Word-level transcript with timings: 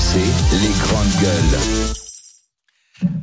RMC, 0.00 0.18
les 0.52 0.68
grandes 0.80 1.20
gueules. 1.20 1.58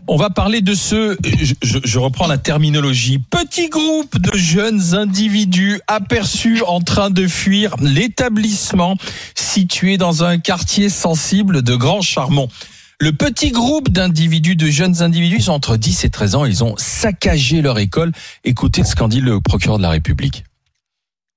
On 0.07 0.15
va 0.15 0.29
parler 0.29 0.61
de 0.61 0.75
ce, 0.75 1.17
je, 1.63 1.99
reprends 1.99 2.27
la 2.27 2.37
terminologie, 2.37 3.17
petit 3.17 3.69
groupe 3.69 4.19
de 4.19 4.37
jeunes 4.37 4.93
individus 4.93 5.79
aperçus 5.87 6.61
en 6.67 6.79
train 6.81 7.09
de 7.09 7.27
fuir 7.27 7.75
l'établissement 7.81 8.95
situé 9.33 9.97
dans 9.97 10.23
un 10.23 10.37
quartier 10.37 10.89
sensible 10.89 11.63
de 11.63 11.75
Grand 11.75 12.01
Charmont. 12.01 12.49
Le 12.99 13.11
petit 13.11 13.51
groupe 13.51 13.89
d'individus, 13.89 14.55
de 14.55 14.67
jeunes 14.67 15.01
individus, 15.01 15.49
entre 15.49 15.77
10 15.77 16.05
et 16.05 16.09
13 16.11 16.35
ans. 16.35 16.45
Ils 16.45 16.63
ont 16.63 16.75
saccagé 16.77 17.61
leur 17.61 17.79
école. 17.79 18.11
Écoutez 18.43 18.83
ce 18.83 18.95
qu'en 18.95 19.07
dit 19.07 19.21
le 19.21 19.41
procureur 19.41 19.77
de 19.77 19.83
la 19.83 19.89
République. 19.89 20.43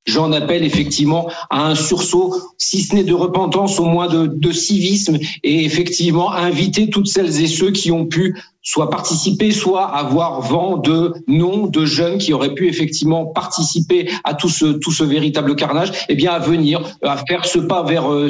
J'en 0.06 0.32
appelle 0.32 0.64
effectivement 0.64 1.30
à 1.50 1.66
un 1.66 1.74
sursaut, 1.74 2.34
si 2.56 2.82
ce 2.82 2.94
n'est 2.94 3.04
de 3.04 3.12
repentance, 3.12 3.78
au 3.78 3.84
moins 3.84 4.08
de, 4.08 4.52
civisme, 4.52 5.18
et 5.42 5.64
effectivement 5.64 6.32
inviter 6.32 6.88
toutes 6.88 7.06
celles 7.06 7.42
et 7.42 7.46
ceux 7.46 7.70
qui 7.70 7.92
ont 7.92 8.06
pu 8.06 8.40
soit 8.62 8.90
participer, 8.90 9.52
soit 9.52 9.84
avoir 9.84 10.40
vent 10.42 10.76
de 10.76 11.14
noms 11.26 11.66
de 11.66 11.84
jeunes 11.84 12.18
qui 12.18 12.32
auraient 12.32 12.54
pu 12.54 12.68
effectivement 12.68 13.26
participer 13.26 14.10
à 14.24 14.34
tout 14.34 14.48
ce 14.48 14.66
tout 14.66 14.92
ce 14.92 15.04
véritable 15.04 15.56
carnage, 15.56 15.92
eh 16.08 16.14
bien 16.14 16.32
à 16.32 16.38
venir, 16.38 16.80
à 17.02 17.16
faire 17.28 17.44
ce 17.46 17.58
pas 17.58 17.82
vers 17.82 18.10
euh, 18.10 18.28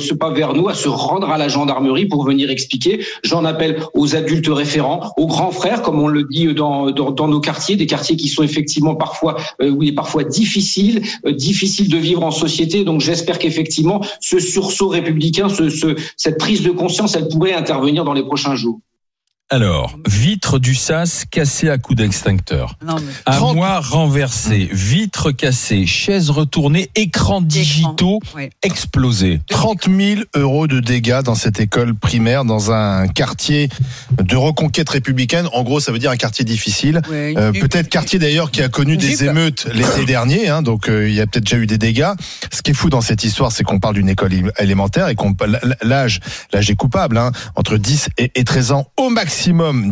nous, 0.55 0.69
à 0.69 0.75
se 0.75 0.89
rendre 0.89 1.31
à 1.31 1.39
la 1.39 1.49
gendarmerie 1.49 2.07
pour 2.07 2.25
venir 2.25 2.51
expliquer. 2.51 3.05
J'en 3.25 3.45
appelle 3.45 3.83
aux 3.95 4.15
adultes 4.15 4.49
référents, 4.49 5.13
aux 5.17 5.27
grands 5.27 5.51
frères, 5.51 5.83
comme 5.83 6.01
on 6.01 6.09
le 6.09 6.25
dit 6.25 6.55
dans 6.55 7.29
nos 7.29 7.41
quartiers, 7.41 7.77
des 7.77 7.87
quartiers 7.87 8.17
qui 8.17 8.29
sont 8.29 8.43
effectivement 8.43 8.95
parfois 8.95 9.37
euh, 9.63 9.71
oui 9.71 9.93
parfois 9.93 10.25
difficiles, 10.25 11.03
euh, 11.27 11.33
difficiles 11.33 11.89
de 11.89 11.99
vivre 11.99 12.25
en 12.25 12.31
société. 12.31 12.85
Donc 12.85 13.01
j'espère 13.01 13.39
qu'effectivement 13.39 14.01
ce 14.21 14.39
sursaut 14.39 14.89
républicain, 14.89 15.49
ce, 15.49 15.69
ce 15.69 15.97
cette 16.17 16.39
prise 16.39 16.63
de 16.63 16.71
conscience, 16.71 17.17
elle 17.17 17.29
pourrait 17.29 17.55
intervenir 17.55 18.05
dans 18.05 18.13
les 18.13 18.23
prochains 18.23 18.55
jours. 18.55 18.81
Alors, 19.53 19.99
vitre 20.07 20.61
du 20.61 20.77
sas 20.77 21.25
cassée 21.29 21.69
à 21.71 21.77
coups 21.77 21.99
d'extincteur. 21.99 22.79
Armoire 23.27 23.91
renversée, 23.91 24.69
vitres 24.71 25.33
cassées, 25.33 25.87
chaises 25.87 26.31
retournées, 26.31 26.89
écrans 26.95 27.41
digitaux 27.41 28.21
ouais. 28.37 28.51
explosés. 28.63 29.41
30 29.49 29.89
000 29.91 30.21
euros 30.37 30.69
de 30.69 30.79
dégâts 30.79 31.23
dans 31.25 31.35
cette 31.35 31.59
école 31.59 31.97
primaire, 31.97 32.45
dans 32.45 32.71
un 32.71 33.09
quartier 33.09 33.71
de 34.23 34.37
reconquête 34.37 34.89
républicaine. 34.89 35.49
En 35.53 35.65
gros, 35.65 35.81
ça 35.81 35.91
veut 35.91 35.99
dire 35.99 36.13
un 36.13 36.17
quartier 36.17 36.45
difficile. 36.45 37.03
Euh, 37.11 37.51
peut-être 37.51 37.89
quartier 37.89 38.21
d'ailleurs 38.21 38.53
qui 38.53 38.63
a 38.63 38.69
connu 38.69 38.97
des 38.97 39.17
jupe. 39.17 39.23
émeutes 39.23 39.67
l'été 39.75 40.05
dernier, 40.05 40.49
hein, 40.49 40.63
donc 40.63 40.89
euh, 40.89 41.09
il 41.09 41.15
y 41.17 41.21
a 41.21 41.27
peut-être 41.27 41.47
déjà 41.47 41.57
eu 41.57 41.67
des 41.67 41.79
dégâts. 41.79 42.13
Ce 42.53 42.63
qui 42.63 42.71
est 42.71 42.75
fou 42.75 42.89
dans 42.89 43.01
cette 43.01 43.25
histoire, 43.25 43.51
c'est 43.51 43.65
qu'on 43.65 43.81
parle 43.81 43.95
d'une 43.97 44.11
école 44.11 44.31
élémentaire 44.61 45.09
et 45.09 45.17
qu'on 45.17 45.35
l'âge, 45.83 46.21
l'âge 46.53 46.71
est 46.71 46.77
coupable, 46.77 47.19
hein, 47.19 47.33
entre 47.57 47.79
10 47.79 48.11
et, 48.17 48.31
et 48.37 48.45
13 48.45 48.71
ans 48.71 48.87
au 48.97 49.09
maximum, 49.09 49.40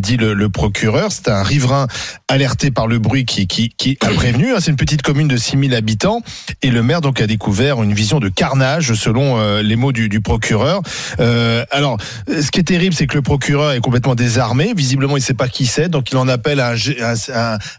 dit 0.01 0.17
le, 0.17 0.49
procureur. 0.49 1.11
C'est 1.11 1.29
un 1.29 1.43
riverain 1.43 1.87
alerté 2.27 2.71
par 2.71 2.87
le 2.87 2.99
bruit 2.99 3.25
qui, 3.25 3.97
a 4.01 4.09
prévenu. 4.09 4.53
hein. 4.53 4.57
C'est 4.59 4.71
une 4.71 4.77
petite 4.77 5.01
commune 5.01 5.27
de 5.27 5.37
6000 5.37 5.73
habitants 5.73 6.21
et 6.61 6.69
le 6.69 6.83
maire 6.83 7.01
donc 7.01 7.21
a 7.21 7.27
découvert 7.27 7.81
une 7.81 7.93
vision 7.93 8.19
de 8.19 8.29
carnage 8.29 8.93
selon 8.93 9.37
euh, 9.37 9.61
les 9.61 9.75
mots 9.75 9.91
du, 9.91 10.21
procureur. 10.21 10.81
Euh, 11.19 11.63
alors, 11.71 11.97
ce 12.27 12.51
qui 12.51 12.59
est 12.59 12.63
terrible, 12.63 12.93
c'est 12.93 13.07
que 13.07 13.15
le 13.15 13.21
procureur 13.21 13.71
est 13.71 13.79
complètement 13.79 14.15
désarmé. 14.15 14.73
Visiblement, 14.75 15.17
il 15.17 15.21
ne 15.21 15.25
sait 15.25 15.33
pas 15.33 15.47
qui 15.47 15.65
c'est, 15.65 15.89
donc 15.89 16.11
il 16.11 16.17
en 16.17 16.27
appelle 16.27 16.59
à 16.59 16.73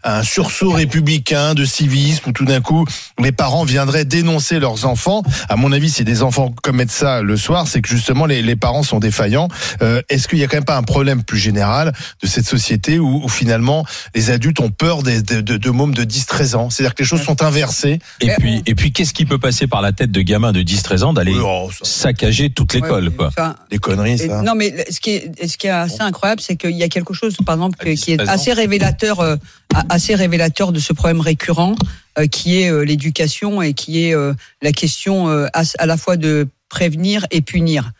un, 0.04 0.22
sursaut 0.22 0.70
républicain 0.70 1.54
de 1.54 1.64
civisme 1.64 2.30
où 2.30 2.32
tout 2.32 2.44
d'un 2.44 2.60
coup 2.60 2.84
les 3.18 3.32
parents 3.32 3.64
viendraient 3.64 4.04
dénoncer 4.04 4.58
leurs 4.58 4.86
enfants. 4.86 5.22
À 5.48 5.56
mon 5.56 5.72
avis, 5.72 5.90
si 5.90 6.04
des 6.04 6.22
enfants 6.22 6.52
commettent 6.62 6.90
ça 6.90 7.22
le 7.22 7.36
soir, 7.36 7.68
c'est 7.68 7.80
que 7.80 7.88
justement 7.88 8.26
les, 8.26 8.56
parents 8.56 8.82
sont 8.82 8.98
défaillants. 8.98 9.48
Euh, 9.82 10.02
Est-ce 10.08 10.28
qu'il 10.28 10.38
y 10.38 10.44
a 10.44 10.46
quand 10.46 10.56
même 10.56 10.64
pas 10.64 10.76
un 10.76 10.82
problème 10.82 11.22
plus 11.22 11.38
général 11.38 11.59
de 11.62 12.26
cette 12.26 12.46
société 12.46 12.98
où, 12.98 13.24
où 13.24 13.28
finalement 13.28 13.84
les 14.14 14.30
adultes 14.30 14.60
ont 14.60 14.70
peur 14.70 15.02
des, 15.02 15.22
de, 15.22 15.40
de, 15.40 15.56
de 15.56 15.70
mômes 15.70 15.94
de 15.94 16.04
10-13 16.04 16.56
ans 16.56 16.70
C'est-à-dire 16.70 16.94
que 16.94 17.02
les 17.02 17.08
choses 17.08 17.22
sont 17.22 17.42
inversées. 17.42 17.98
Et 18.20 18.30
puis, 18.38 18.62
et 18.66 18.74
puis, 18.74 18.92
qu'est-ce 18.92 19.12
qui 19.14 19.24
peut 19.26 19.38
passer 19.38 19.66
par 19.66 19.82
la 19.82 19.92
tête 19.92 20.10
de 20.10 20.20
gamin 20.22 20.52
de 20.52 20.62
10-13 20.62 21.02
ans 21.04 21.12
d'aller 21.12 21.34
Oh, 21.42 21.70
saccager 21.82 22.50
toute 22.50 22.74
l'école, 22.74 23.08
Ouais, 23.08 23.14
quoi? 23.14 23.26
enfin, 23.28 23.56
des 23.70 23.78
conneries, 23.78 24.12
et- 24.12 24.28
ça. 24.28 24.42
non, 24.42 24.54
mais 24.54 24.84
ce 24.90 25.00
qui 25.00 25.10
est, 25.10 25.46
ce 25.46 25.56
qui 25.56 25.66
est 25.66 25.70
assez 25.70 26.00
incroyable, 26.00 26.40
c'est 26.40 26.56
qu'il 26.56 26.76
y 26.76 26.82
a 26.82 26.88
quelque 26.88 27.14
chose, 27.14 27.36
par 27.44 27.54
exemple, 27.56 27.78
que- 27.78 27.90
qui 27.90 28.12
est 28.12 28.16
10-13 28.16 28.28
ans. 28.28 28.32
assez 28.32 28.52
révélateur, 28.52 29.20
euh, 29.20 29.36
assez 29.88 30.14
révélateur 30.14 30.72
de 30.72 30.80
ce 30.80 30.92
problème 30.92 31.20
récurrent, 31.20 31.74
euh, 32.18 32.26
qui 32.26 32.60
est 32.60 32.70
euh, 32.70 32.82
l'éducation 32.84 33.62
et 33.62 33.74
qui 33.74 34.04
est 34.04 34.14
euh, 34.14 34.32
la 34.62 34.72
question 34.72 35.28
euh, 35.28 35.46
à, 35.54 35.62
à 35.78 35.86
la 35.86 35.96
fois 35.96 36.16
de 36.16 36.48
prévenir 36.68 37.26
et 37.30 37.40
punir. 37.40 37.92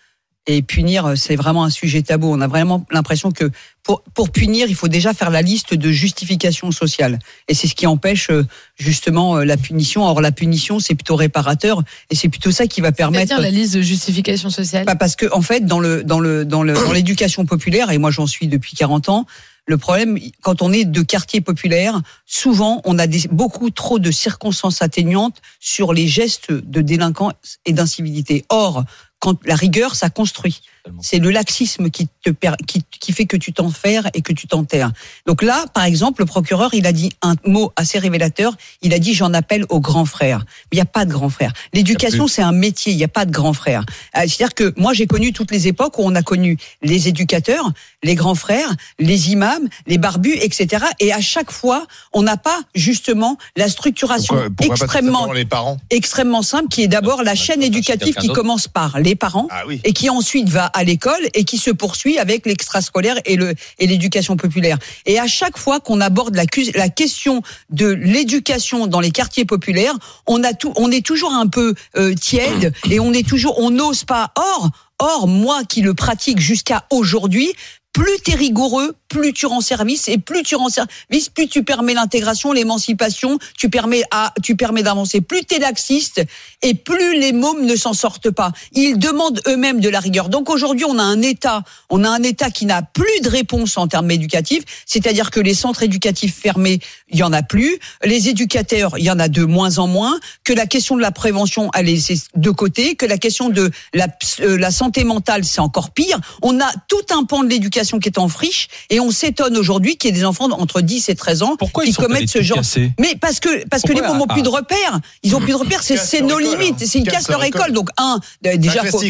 Et 0.47 0.63
punir, 0.63 1.07
euh, 1.07 1.15
c'est 1.17 1.37
vraiment 1.37 1.65
un 1.65 1.71
sujet 1.71 2.03
tabou. 2.03 2.33
On 2.33 2.41
a 2.41 2.49
vraiment 2.49 2.85
l'impression 2.91 3.31
que 3.31 3.51
pour, 3.83 4.03
pour 4.15 4.31
punir, 4.31 4.67
il 4.69 4.75
faut 4.75 4.89
déjà 4.89 5.13
faire 5.13 5.31
la 5.31 5.43
liste 5.43 5.75
de 5.75 5.91
justifications 5.91 6.73
sociales. 6.73 7.19
Et 7.49 7.55
c'est 7.55 7.67
ce 7.67 7.75
qui 7.75 7.87
empêche 7.87 8.31
euh, 8.31 8.47
justement 8.77 9.37
euh, 9.37 9.45
la 9.45 9.57
punition. 9.57 10.05
Or, 10.05 10.21
la 10.21 10.33
punition, 10.33 10.79
c'est 10.79 10.95
plutôt 10.95 11.17
réparateur, 11.17 11.83
et 12.09 12.15
c'est 12.15 12.29
plutôt 12.29 12.51
ça 12.51 12.67
qui 12.67 12.81
va 12.81 12.91
permettre. 12.91 13.39
La 13.39 13.51
liste 13.51 13.75
de 13.75 13.83
justification 13.83 14.51
sociale. 14.51 14.87
Bah, 14.87 14.97
parce 14.97 15.15
que 15.15 15.27
en 15.33 15.43
fait 15.43 15.67
dans 15.67 15.81
le 15.81 16.03
dans 16.03 16.21
le 16.21 16.45
dans 16.45 16.63
le 16.63 16.73
dans 16.73 16.93
l'éducation 16.93 17.45
populaire 17.45 17.91
et 17.91 17.99
moi 17.99 18.11
j'en 18.11 18.27
suis 18.27 18.49
depuis 18.49 18.77
40 18.77 19.09
ans 19.09 19.27
le 19.71 19.79
problème, 19.79 20.19
quand 20.43 20.63
on 20.63 20.73
est 20.73 20.85
de 20.85 21.03
quartier 21.03 21.41
populaire, 21.41 22.01
souvent 22.27 22.81
on 22.85 22.99
a 22.99 23.07
des, 23.07 23.29
beaucoup 23.31 23.71
trop 23.71 24.01
de 24.01 24.11
circonstances 24.11 24.83
atténuantes 24.83 25.41
sur 25.61 25.93
les 25.93 26.09
gestes 26.09 26.53
de 26.53 26.81
délinquance 26.81 27.59
et 27.67 27.73
d'incivilité. 27.73 28.45
Or, 28.49 28.85
quand 29.21 29.37
la 29.45 29.55
rigueur, 29.55 29.95
ça 29.95 30.11
construit. 30.11 30.63
C'est 31.03 31.19
le 31.19 31.31
laxisme 31.31 31.91
qui 31.91 32.09
te 32.23 32.31
qui, 32.67 32.83
qui 32.91 33.13
fait 33.13 33.27
que 33.27 33.37
tu 33.37 33.53
t'enferres 33.53 34.09
et 34.15 34.23
que 34.23 34.33
tu 34.33 34.47
t'enterres. 34.47 34.93
Donc 35.27 35.43
là, 35.43 35.67
par 35.75 35.85
exemple, 35.85 36.23
le 36.23 36.27
procureur, 36.27 36.73
il 36.73 36.87
a 36.87 36.93
dit 36.93 37.11
un 37.21 37.35
mot 37.45 37.71
assez 37.77 37.99
révélateur. 37.99 38.57
Il 38.81 38.95
a 38.95 38.99
dit 38.99 39.13
j'en 39.13 39.35
appelle 39.35 39.67
aux 39.69 39.81
grands 39.81 40.07
frères. 40.07 40.39
Mais 40.73 40.73
il 40.73 40.77
n'y 40.77 40.83
a 40.83 40.87
pas 40.87 41.05
de 41.05 41.13
grands 41.13 41.29
frères. 41.29 41.53
L'éducation, 41.75 42.29
c'est 42.29 42.41
un 42.41 42.53
métier. 42.53 42.93
Il 42.93 42.97
n'y 42.97 43.05
a 43.05 43.09
pas 43.09 43.27
de 43.27 43.31
grands 43.31 43.53
frères. 43.53 43.85
Euh, 44.17 44.23
C'est-à-dire 44.27 44.55
que 44.55 44.73
moi, 44.79 44.95
j'ai 44.95 45.07
connu 45.07 45.35
toutes 45.35 45.51
les 45.51 45.69
époques 45.69 45.99
où 45.99 46.03
on 46.03 46.15
a 46.15 46.23
connu 46.23 46.57
les 46.83 47.09
éducateurs, 47.09 47.71
les 48.03 48.15
grands 48.15 48.35
frères, 48.35 48.75
les 48.99 49.33
imams, 49.33 49.69
les 49.87 49.99
barbus, 49.99 50.39
etc. 50.41 50.87
Et 50.99 51.13
à 51.13 51.21
chaque 51.21 51.51
fois, 51.51 51.87
on 52.15 52.23
n'a 52.23 52.39
pas 52.39 52.59
justement 52.75 53.37
la 53.55 53.69
structuration 53.69 54.35
Pourquoi, 54.35 54.51
pourquoi 54.57 54.75
extrêmement 54.77 55.19
simplement 55.19 55.33
les 55.35 55.45
parents? 55.45 55.77
extrêmement 55.91 56.43
simple 56.43 56.69
qui 56.69 56.83
est 56.83 56.89
d'abord 56.89 57.23
la 57.23 57.35
chaîne 57.35 57.63
éducative 57.63 58.15
qui 58.15 58.29
commence 58.29 58.67
par 58.67 58.99
les 58.99 59.10
parents 59.17 59.49
Ah 59.51 59.63
oui. 59.67 59.81
et 59.85 59.93
qui 59.93 60.11
ensuite 60.11 60.49
va 60.49 60.67
à 60.67 60.85
l'école 60.85 61.23
et 61.35 61.45
qui 61.45 61.59
se 61.59 61.71
poursuit 61.71 62.19
avec 62.19 62.47
l'extrascolaire 62.47 63.17
et 63.25 63.37
le 63.37 63.55
et 63.79 63.87
l'éducation 63.87 64.37
populaire. 64.37 64.79
Et 65.07 65.19
à 65.19 65.27
chaque 65.27 65.59
fois 65.59 65.81
qu'on 65.81 66.01
aborde 66.01 66.35
la 66.35 66.89
question 66.89 67.43
de 67.71 67.87
l'éducation 67.87 68.87
dans 68.87 69.01
les 69.01 69.11
quartiers 69.11 69.45
populaires, 69.45 69.95
on 70.27 70.43
a 70.45 70.53
tout, 70.53 70.73
on 70.77 70.91
est 70.91 71.05
toujours 71.05 71.33
un 71.33 71.47
peu 71.47 71.75
euh, 71.97 72.15
tiède 72.15 72.73
et 72.91 73.01
on 73.01 73.13
est 73.13 73.27
toujours, 73.27 73.59
on 73.59 73.71
n'ose 73.71 74.05
pas. 74.05 74.33
Or, 74.37 74.71
or 74.99 75.29
moi 75.29 75.65
qui 75.65 75.83
le 75.83 75.95
pratique 75.95 76.41
jusqu'à 76.41 76.85
aujourd'hui. 76.91 77.53
Plus 77.93 78.21
t'es 78.25 78.35
rigoureux, 78.35 78.95
plus 79.09 79.33
tu 79.33 79.47
rends 79.47 79.61
service 79.61 80.07
et 80.07 80.17
plus 80.17 80.45
tu 80.45 80.55
rends 80.55 80.69
service, 80.69 81.29
plus 81.29 81.49
tu 81.49 81.65
permets 81.65 81.95
l'intégration, 81.95 82.53
l'émancipation, 82.53 83.39
tu 83.59 83.69
permets 83.69 84.05
à, 84.13 84.33
tu 84.45 84.55
permets 84.55 84.85
d'avancer. 84.85 85.21
Plus 85.21 85.45
t'es 85.45 85.59
laxiste 85.59 86.23
et 86.63 86.75
plus 86.75 87.19
les 87.19 87.33
mômes 87.33 87.67
ne 87.67 87.75
s'en 87.75 87.93
sortent 87.93 88.31
pas. 88.31 88.53
Ils 88.73 88.97
demandent 88.97 89.41
eux-mêmes 89.49 89.81
de 89.81 89.89
la 89.89 89.99
rigueur. 89.99 90.29
Donc 90.29 90.51
aujourd'hui, 90.51 90.85
on 90.85 91.01
a 91.01 91.03
un 91.03 91.21
État, 91.21 91.65
on 91.91 92.05
a 92.05 92.09
un 92.09 92.23
État 92.23 92.51
qui 92.51 92.65
n'a 92.65 92.83
plus 92.83 93.21
de 93.23 93.29
réponse 93.29 93.77
en 93.77 93.89
termes 93.89 94.11
éducatifs, 94.13 94.63
c'est-à-dire 94.87 95.33
que 95.33 95.41
les 95.41 95.55
centres 95.55 95.83
éducatifs 95.83 96.37
fermés, 96.37 96.79
il 97.09 97.19
y 97.19 97.25
en 97.25 97.33
a 97.33 97.43
plus, 97.43 97.81
les 98.05 98.29
éducateurs, 98.29 98.99
il 98.99 99.05
y 99.05 99.11
en 99.11 99.19
a 99.19 99.27
de 99.27 99.45
moins 99.45 99.79
en 99.79 99.89
moins, 99.89 100.21
que 100.45 100.53
la 100.53 100.67
question 100.67 100.97
de 100.97 101.03
la 101.03 101.11
prévention, 101.11 101.71
elle 101.75 101.89
est 101.89 102.31
de 102.37 102.51
côté, 102.51 102.95
que 102.95 103.07
la 103.07 103.19
question 103.19 103.49
de 103.49 103.69
euh, 103.97 104.57
la 104.59 104.71
santé 104.71 105.03
mentale, 105.03 105.45
c'est 105.45 105.61
encore 105.61 105.91
pire. 105.91 106.21
On 106.43 106.61
a 106.61 106.71
tout 106.87 107.03
un 107.11 107.25
pan 107.25 107.43
de 107.43 107.49
l'éducation 107.49 107.80
qui 107.99 108.09
est 108.09 108.19
en 108.19 108.29
friche 108.29 108.69
et 108.91 109.01
on 109.01 109.11
s'étonne 109.11 109.57
aujourd'hui 109.57 109.97
qu'il 109.97 110.11
y 110.11 110.13
ait 110.13 110.17
des 110.21 110.25
enfants 110.25 110.49
entre 110.51 110.81
10 110.81 111.09
et 111.09 111.15
13 111.15 111.43
ans 111.43 111.57
Pourquoi 111.59 111.85
qui 111.85 111.91
ils 111.91 111.97
commettent 111.97 112.29
ce 112.31 112.43
genre 112.43 112.59
casser? 112.59 112.93
Mais 112.99 113.15
parce 113.21 113.41
que 113.41 113.67
parce 113.69 113.83
que 113.83 113.93
les 113.93 114.03
mômes 114.03 114.21
ont 114.21 114.27
ah, 114.29 114.33
plus 114.33 114.43
de 114.43 114.49
repères, 114.49 115.01
ils 115.23 115.35
ont 115.35 115.41
plus 115.41 115.53
de 115.53 115.57
repères, 115.57 115.83
c'est 115.83 115.97
Ils 116.19 116.27
nos 116.27 116.39
limites, 116.39 116.77
c'est 116.79 116.99
ils 116.99 117.03
Ils 117.03 117.09
cassent 117.11 117.29
leur 117.29 117.43
école. 117.45 117.73
Donc 117.73 117.89
un 117.97 118.19
euh, 118.47 118.57
déjà 118.57 118.85
faut- 118.85 119.01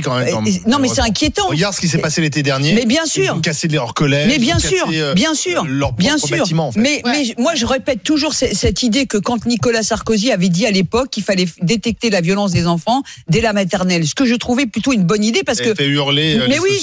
non 0.67 0.79
mais 0.79 0.89
c'est 0.89 1.01
inquiétant. 1.01 1.49
Regarde 1.49 1.75
ce 1.75 1.81
qui 1.81 1.89
s'est 1.89 1.99
passé 1.99 2.21
l'été 2.21 2.43
dernier. 2.43 2.73
Mais 2.75 2.87
bien 2.87 3.03
Ils 3.05 3.11
sûr. 3.11 3.35
ont 3.37 3.41
cassé 3.41 3.69
leur 3.69 3.95
collège. 3.95 4.29
Mais 4.29 4.39
bien 4.39 4.57
ils 4.59 4.67
ont 4.67 4.69
sûr, 4.69 4.89
euh, 4.93 5.15
bien 5.15 5.35
sûr, 5.35 5.65
leur 5.67 5.93
bien 5.93 6.19
sûr. 6.19 6.37
bâtiment, 6.39 6.69
en 6.69 6.73
fait. 6.73 6.81
Mais, 6.81 7.03
moi, 7.39 7.55
je 7.55 7.67
répète 7.67 8.03
toujours 8.03 8.35
ce- 8.35 8.55
cette 8.55 8.83
idée 8.83 9.07
que 9.07 9.17
quand 9.19 9.47
Nicolas 9.47 9.83
Sarkozy 9.83 10.31
avait 10.33 10.49
dit 10.49 10.67
à 10.67 10.71
l'époque 10.71 11.11
qu'il 11.11 11.23
fallait 11.23 11.47
détecter 11.63 12.11
la 12.11 12.21
violence 12.21 12.53
des 12.53 12.67
enfants 12.67 13.03
dès 13.29 13.41
la 13.41 13.53
maternelle, 13.53 14.07
ce 14.07 14.15
que 14.15 14.25
je 14.25 14.35
trouvais 14.35 14.67
plutôt 14.67 14.93
une 14.93 15.05
bonne 15.05 15.25
idée 15.25 15.43
parce 15.45 15.61
que 15.61 15.75
fait 15.75 15.87
hurler 15.87 16.37
euh, 16.39 16.47
mais 16.49 16.59
oui, 16.59 16.81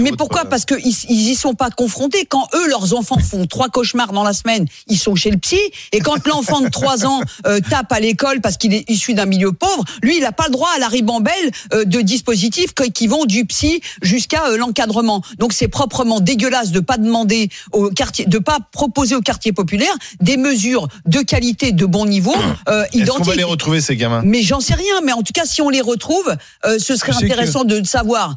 mais 0.00 0.12
pourquoi? 0.12 0.44
Parce 0.44 0.64
qu'ils 0.64 0.78
ils 1.08 1.29
y 1.30 1.34
sont 1.34 1.54
pas 1.54 1.70
confrontés. 1.70 2.26
Quand 2.26 2.48
eux, 2.54 2.68
leurs 2.68 2.94
enfants 2.94 3.18
font 3.18 3.46
trois 3.46 3.68
cauchemars 3.68 4.12
dans 4.12 4.22
la 4.22 4.32
semaine, 4.32 4.66
ils 4.86 4.98
sont 4.98 5.14
chez 5.14 5.30
le 5.30 5.38
psy. 5.38 5.58
Et 5.92 6.00
quand 6.00 6.26
l'enfant 6.26 6.60
de 6.60 6.68
3 6.68 7.06
ans 7.06 7.20
euh, 7.46 7.60
tape 7.60 7.92
à 7.92 8.00
l'école 8.00 8.40
parce 8.40 8.56
qu'il 8.56 8.74
est 8.74 8.88
issu 8.90 9.14
d'un 9.14 9.26
milieu 9.26 9.52
pauvre, 9.52 9.84
lui, 10.02 10.16
il 10.16 10.22
n'a 10.22 10.32
pas 10.32 10.46
le 10.46 10.52
droit 10.52 10.70
à 10.74 10.78
la 10.78 10.88
ribambelle 10.88 11.50
euh, 11.72 11.84
de 11.84 12.00
dispositifs 12.00 12.74
qui 12.74 13.06
vont 13.06 13.24
du 13.24 13.44
psy 13.44 13.80
jusqu'à 14.02 14.46
euh, 14.46 14.56
l'encadrement. 14.56 15.22
Donc 15.38 15.52
c'est 15.52 15.68
proprement 15.68 16.20
dégueulasse 16.20 16.70
de 16.70 16.80
pas 16.80 16.96
demander 16.96 17.48
au 17.72 17.90
quartier, 17.90 18.26
de 18.26 18.38
pas 18.38 18.58
proposer 18.72 19.14
au 19.14 19.20
quartier 19.20 19.52
populaire 19.52 19.94
des 20.20 20.36
mesures 20.36 20.88
de 21.06 21.20
qualité, 21.20 21.72
de 21.72 21.86
bon 21.86 22.06
niveau, 22.06 22.34
euh, 22.68 22.84
Est-ce 22.92 23.04
qu'on 23.06 23.18
va 23.18 23.22
identiques. 23.22 23.36
les 23.36 23.44
retrouver 23.44 23.80
ces 23.80 23.96
gamins? 23.96 24.22
Mais 24.24 24.42
j'en 24.42 24.60
sais 24.60 24.74
rien. 24.74 25.00
Mais 25.04 25.12
en 25.12 25.22
tout 25.22 25.32
cas, 25.32 25.44
si 25.44 25.62
on 25.62 25.68
les 25.68 25.80
retrouve, 25.80 26.34
euh, 26.64 26.78
ce 26.78 26.96
serait 26.96 27.14
intéressant 27.14 27.64
de 27.64 27.84
savoir 27.84 28.34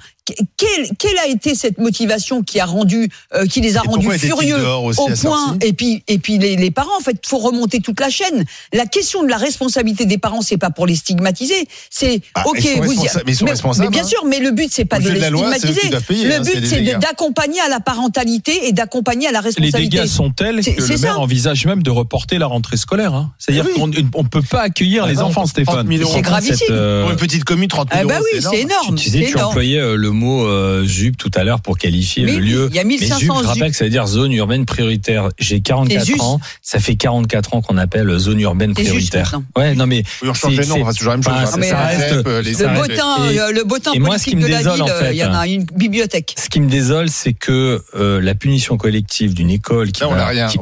quelle, 0.58 0.90
quelle 0.98 1.18
a 1.20 1.28
été 1.28 1.54
cette 1.54 1.78
motivation 1.80 2.44
qui 2.44 2.60
a 2.60 2.66
rendu, 2.66 3.10
euh, 3.36 3.46
qui 3.46 3.60
les 3.62 3.78
a 3.78 3.82
Et 3.84 3.88
rendus 3.88 4.10
furieux 4.20 4.66
au 4.68 4.92
point. 5.22 5.58
Et 5.62 5.74
puis, 5.74 6.04
et 6.08 6.18
puis 6.18 6.38
les, 6.38 6.56
les 6.56 6.72
parents, 6.72 6.96
en 6.98 7.04
fait, 7.04 7.18
faut 7.26 7.40
remonter 7.40 7.80
toute 7.82 8.00
la 8.00 8.10
chaîne. 8.10 8.46
La 8.72 8.86
question 8.86 9.24
de 9.24 9.28
la 9.30 9.38
responsabilité 9.38 10.06
des 10.06 10.18
parents, 10.18 10.42
c'est 10.42 10.58
pas 10.58 10.70
pour 10.70 10.88
les 10.88 10.96
stigmatiser. 10.96 11.68
C'est 11.90 12.22
Bah, 12.36 12.44
ok, 12.46 12.58
ils 12.60 12.64
sont 12.64 12.82
vous 12.84 12.94
y- 12.94 12.98
mais 13.26 13.32
ils 13.34 13.36
sont 13.36 13.46
mais, 13.46 13.52
responsables, 13.52 13.90
mais 13.90 13.92
bien 13.92 14.04
hein. 14.04 14.08
sûr, 14.08 14.26
mais 14.26 14.40
le 14.40 14.52
but 14.52 14.70
c'est 14.72 14.86
pas 14.86 15.00
de 15.00 15.10
les 15.10 15.20
de 15.20 15.28
loi, 15.28 15.54
stigmatiser. 15.56 15.90
payer, 16.08 16.26
hein, 16.26 16.30
le 16.30 16.36
a 16.36 16.40
but 16.40 16.66
c'est 16.68 17.00
d'accompagner 17.00 17.60
à 17.60 17.68
la 17.70 17.80
parentalité 17.82 18.68
et 18.68 18.72
d'accompagner 18.72 19.28
à 19.28 19.32
la 19.32 19.40
Les 19.42 19.46
responsabilité. 19.48 19.98
dégâts 19.98 20.08
sont 20.08 20.30
tels 20.32 20.64
que 20.64 20.70
le 20.82 20.88
maire 20.88 21.14
ça. 21.16 21.20
envisage 21.20 21.66
même 21.66 21.84
de 21.84 21.90
reporter 21.92 22.38
la 22.38 22.48
rentrée 22.48 22.78
scolaire. 22.78 23.14
hein. 23.14 23.32
C'est-à-dire 23.40 23.66
Ah 23.68 23.72
oui. 23.86 24.02
qu'on 24.12 24.20
on 24.20 24.24
peut 24.24 24.42
pas 24.42 24.62
accueillir 24.62 25.04
Ah 25.04 25.10
les 25.10 25.16
non, 25.16 25.24
enfants, 25.24 25.42
30 25.42 25.50
Stéphane. 25.50 25.88
000 25.88 26.02
euros. 26.04 26.12
C'est 26.16 26.22
gravissime. 26.22 26.68
Euh, 26.70 27.02
Pour 27.04 27.12
une 27.12 27.18
petite 27.18 27.44
commune, 27.44 27.68
30 27.68 27.90
000 27.92 28.02
Ah 28.04 28.08
bah 28.08 28.16
euros, 28.20 28.26
oui, 28.34 28.40
c'est 28.42 28.62
énorme. 28.62 28.96
Tu 28.96 29.38
employais 29.40 29.80
euh, 29.80 29.96
le 29.96 30.13
mot 30.14 30.46
euh, 30.46 30.86
ZUP 30.86 31.18
tout 31.18 31.32
à 31.36 31.44
l'heure 31.44 31.60
pour 31.62 31.78
qualifier 31.78 32.26
le 32.26 32.36
oui, 32.36 32.40
lieu. 32.50 32.68
il 32.72 32.76
y 32.76 32.80
a 32.80 32.84
Mais 32.84 32.96
1500 32.98 33.20
ZUP, 33.20 33.28
je 33.28 33.38
ZUP. 33.40 33.46
rappelle 33.48 33.72
que 33.72 33.78
ça 33.78 33.84
veut 33.84 33.90
dire 33.90 34.08
zone 34.08 34.32
urbaine 34.34 34.66
prioritaire. 34.66 35.30
J'ai 35.40 35.56
C'est 35.56 35.62
44 35.62 36.06
juste. 36.06 36.22
ans, 36.22 36.40
ça 36.62 36.80
fait 36.80 36.96
44 36.96 37.54
ans 37.56 37.62
qu'on 37.62 37.78
appelle 37.78 38.18
zone 38.18 38.40
urbaine 38.40 38.74
juste 38.76 38.88
prioritaire. 38.90 39.24
maintenant. 39.34 39.44
Ouais, 39.62 39.76
non 39.76 39.86
mais 39.88 40.04
Oui, 40.22 40.30
on 40.30 40.34
change 40.34 40.56
les 40.56 40.64
C'est- 40.64 40.70
noms, 40.80 40.92
toujours 40.94 41.10
la 41.12 41.18
même 41.18 41.24
chose. 41.24 41.34
Enfin, 41.34 41.46
ça- 41.46 41.58
Les 41.60 41.68
ça 41.70 41.86
reste- 41.86 42.10
CEP, 42.18 42.28
euh, 42.28 42.42
les 42.42 42.52
Le 42.54 42.58
reste- 42.68 42.80
botin, 42.88 43.30
Et- 43.32 43.40
euh, 43.40 43.52
le 43.52 43.64
botin 43.64 43.92
et 43.94 44.00
moi, 44.00 44.18
ce 44.18 44.26
qui 44.26 44.36
me 44.36 44.44
de 44.44 44.48
la 44.48 44.58
désole, 44.60 44.74
ville, 44.76 44.84
en 44.84 44.88
euh, 44.90 45.00
fait, 45.02 45.12
il 45.14 45.18
y 45.18 45.26
en 45.26 45.34
a 45.34 45.48
une 45.48 45.64
bibliothèque. 45.66 46.36
ce 46.38 46.50
qui 46.50 46.60
me 46.62 46.70
désole, 46.70 47.10
c'est 47.10 47.34
que 47.34 47.82
euh, 47.96 48.22
la 48.22 48.36
punition 48.36 48.78
collective 48.78 49.34
d'une 49.34 49.50
école 49.50 49.92
qui 49.92 50.02
Là, 50.02 50.08
on 50.10 50.12
va- 50.12 50.18
n'a 50.18 50.26
rien. 50.28 50.48
qui- 50.48 50.60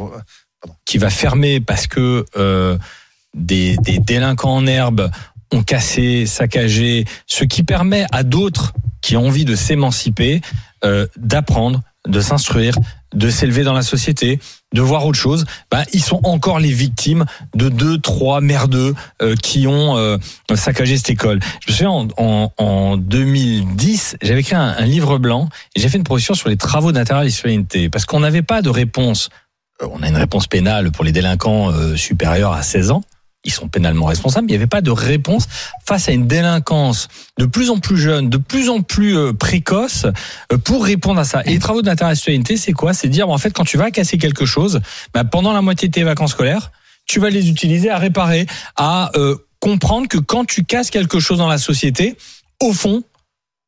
qui 0.86 0.98
va 0.98 1.10
fermer 1.10 1.60
parce 1.60 1.88
que 1.88 2.26
euh, 2.38 2.78
des, 3.36 3.78
des 3.78 4.00
délinquants 4.00 4.56
en 4.56 4.68
herbe 4.68 5.10
ont 5.54 5.64
cassé, 5.64 6.26
saccagé, 6.26 7.06
ce 7.28 7.44
qui 7.46 7.64
permet 7.64 8.06
à 8.12 8.24
d'autres 8.24 8.74
qui 9.02 9.18
ont 9.18 9.28
envie 9.28 9.46
de 9.46 9.56
s'émanciper 9.56 10.42
euh, 10.84 11.08
d'apprendre, 11.18 11.82
de 12.08 12.20
s'instruire, 12.22 12.76
de 13.14 13.30
s'élever 13.30 13.64
dans 13.64 13.74
la 13.74 13.84
société, 13.84 14.40
de 14.74 14.82
voir 14.82 15.06
autre 15.06 15.20
chose. 15.20 15.46
Ben, 15.70 15.84
ils 15.94 16.02
sont 16.02 16.20
encore 16.24 16.60
les 16.60 16.72
victimes 16.72 17.26
de 17.56 17.70
deux, 17.70 17.98
trois 18.00 18.42
merdeux 18.42 18.96
euh, 19.22 19.36
qui 19.36 19.68
ont 19.68 19.98
euh, 19.98 20.18
saccagé 20.56 20.98
cette 20.98 21.12
école. 21.12 21.40
Je 21.66 21.72
me 21.72 21.76
souviens 21.76 21.92
en, 21.92 22.08
en, 22.18 22.54
en 22.58 22.98
2010, 22.98 24.18
j'avais 24.22 24.40
écrit 24.40 24.56
un, 24.56 24.76
un 24.78 24.86
livre 24.86 25.18
blanc 25.18 25.50
et 25.76 25.82
j'ai 25.82 25.90
fait 25.90 25.98
une 25.98 26.04
proposition 26.04 26.34
sur 26.34 26.50
les 26.50 26.58
travaux 26.58 26.92
d'intérêt 26.92 27.28
et 27.28 27.30
citoyenneté 27.30 27.90
parce 27.90 28.06
qu'on 28.06 28.22
n'avait 28.22 28.42
pas 28.42 28.62
de 28.62 28.70
réponse 28.70 29.30
euh, 29.82 29.88
on 29.92 30.04
a 30.04 30.08
une 30.08 30.18
réponse 30.18 30.48
pénale 30.48 30.92
pour 30.92 31.04
les 31.04 31.12
délinquants 31.12 31.72
euh, 31.72 31.96
supérieurs 31.96 32.54
à 32.54 32.64
16 32.64 32.92
ans. 32.92 33.04
Ils 33.44 33.52
sont 33.52 33.68
pénalement 33.68 34.06
responsables. 34.06 34.48
Il 34.48 34.52
n'y 34.52 34.58
avait 34.58 34.68
pas 34.68 34.82
de 34.82 34.92
réponse 34.92 35.48
face 35.84 36.10
à 36.10 36.12
une 36.12 36.28
délinquance 36.28 37.08
de 37.40 37.46
plus 37.46 37.72
en 37.72 37.80
plus 37.80 37.98
jeune, 37.98 38.30
de 38.30 38.38
plus 38.38 38.70
en 38.70 38.82
plus 38.82 39.18
euh, 39.18 39.34
précoce, 39.34 40.06
euh, 40.52 40.58
pour 40.58 40.86
répondre 40.86 41.20
à 41.20 41.26
ça. 41.26 41.42
Et 41.46 41.52
les 41.52 41.60
travaux 41.60 41.82
de 41.82 41.90
citoyenneté, 42.14 42.56
c'est 42.58 42.74
quoi? 42.74 42.94
C'est 42.94 43.08
dire, 43.08 43.26
bon, 43.26 43.34
en 43.34 43.40
fait, 43.40 43.52
quand 43.52 43.64
tu 43.64 43.78
vas 43.78 43.90
casser 43.90 44.20
quelque 44.20 44.46
chose, 44.46 44.82
bah, 45.14 45.24
pendant 45.24 45.54
la 45.54 45.62
moitié 45.62 45.88
de 45.88 45.94
tes 45.94 46.04
vacances 46.04 46.32
scolaires, 46.32 46.72
tu 47.08 47.20
vas 47.20 47.32
les 47.32 47.50
utiliser 47.50 47.90
à 47.90 47.98
réparer, 47.98 48.46
à 48.76 49.12
euh, 49.16 49.36
comprendre 49.60 50.08
que 50.08 50.20
quand 50.20 50.46
tu 50.46 50.64
casses 50.64 50.92
quelque 50.92 51.20
chose 51.20 51.40
dans 51.40 51.48
la 51.48 51.58
société, 51.58 52.16
au 52.62 52.74
fond, 52.74 53.04